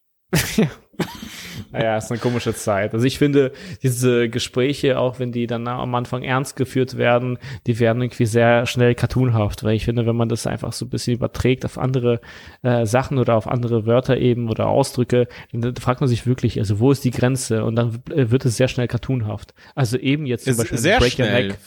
[0.57, 0.67] ja.
[1.71, 2.93] naja, ist eine komische Zeit.
[2.93, 3.51] Also ich finde,
[3.83, 7.37] diese Gespräche, auch wenn die dann am Anfang ernst geführt werden,
[7.67, 10.89] die werden irgendwie sehr schnell cartoonhaft, weil ich finde, wenn man das einfach so ein
[10.89, 12.21] bisschen überträgt auf andere
[12.61, 16.79] äh, Sachen oder auf andere Wörter eben oder Ausdrücke, dann fragt man sich wirklich, also
[16.79, 17.63] wo ist die Grenze?
[17.63, 19.53] Und dann äh, wird es sehr schnell cartoonhaft.
[19.75, 21.27] Also eben jetzt zum Beispiel sehr Break schnell.
[21.27, 21.59] Your Neck.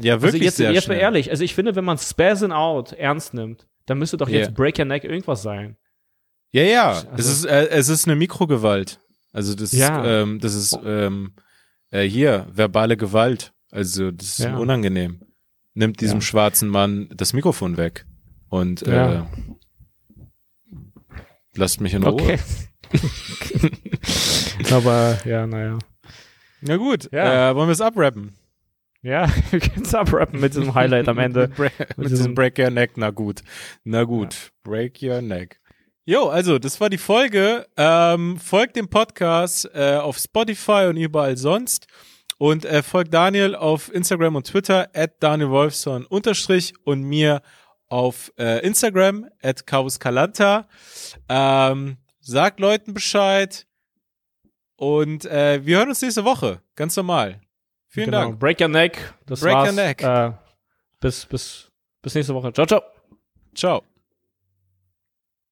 [0.00, 0.98] Ja, wirklich also jetzt, sehr jetzt schnell.
[0.98, 4.48] mal ehrlich, also ich finde, wenn man Spazzing Out ernst nimmt, dann müsste doch jetzt
[4.48, 4.54] yeah.
[4.54, 5.76] Break Your Neck irgendwas sein.
[6.52, 9.00] Ja, ja, also, es ist äh, es ist eine Mikrogewalt.
[9.32, 10.02] Also das ja.
[10.02, 11.34] ist, ähm, das ist ähm,
[11.90, 13.52] äh, hier verbale Gewalt.
[13.70, 14.56] Also das ist ja.
[14.56, 15.20] unangenehm.
[15.74, 16.22] Nimmt diesem ja.
[16.22, 18.06] schwarzen Mann das Mikrofon weg
[18.48, 19.22] und äh,
[21.54, 22.14] lasst mich in Ruhe.
[22.22, 22.38] Okay.
[24.72, 25.78] Aber ja, naja.
[26.60, 27.50] Na gut, ja.
[27.50, 28.36] äh, wollen wir es abrappen?
[29.02, 31.50] Ja, wir können es abrappen mit diesem Highlight am Ende.
[31.58, 33.42] mit, mit diesem Break Your Neck, na gut.
[33.84, 34.52] Na gut.
[34.64, 35.60] Break Your Neck.
[36.08, 37.66] Jo, also das war die Folge.
[37.76, 41.86] Ähm, folgt dem Podcast äh, auf Spotify und überall sonst.
[42.38, 47.42] Und äh, folgt Daniel auf Instagram und Twitter at Daniel Wolfson unterstrich und mir
[47.88, 50.66] auf äh, Instagram at Calanta.
[51.28, 53.66] Ähm, sagt Leuten Bescheid.
[54.76, 56.62] Und äh, wir hören uns nächste Woche.
[56.74, 57.38] Ganz normal.
[57.88, 58.28] Vielen genau.
[58.28, 58.38] Dank.
[58.38, 59.12] Break your neck.
[59.26, 59.68] Das Break war's.
[59.68, 60.02] your neck.
[60.02, 60.32] Äh,
[61.00, 62.50] bis, bis, bis nächste Woche.
[62.54, 62.80] Ciao, ciao.
[63.54, 63.82] Ciao.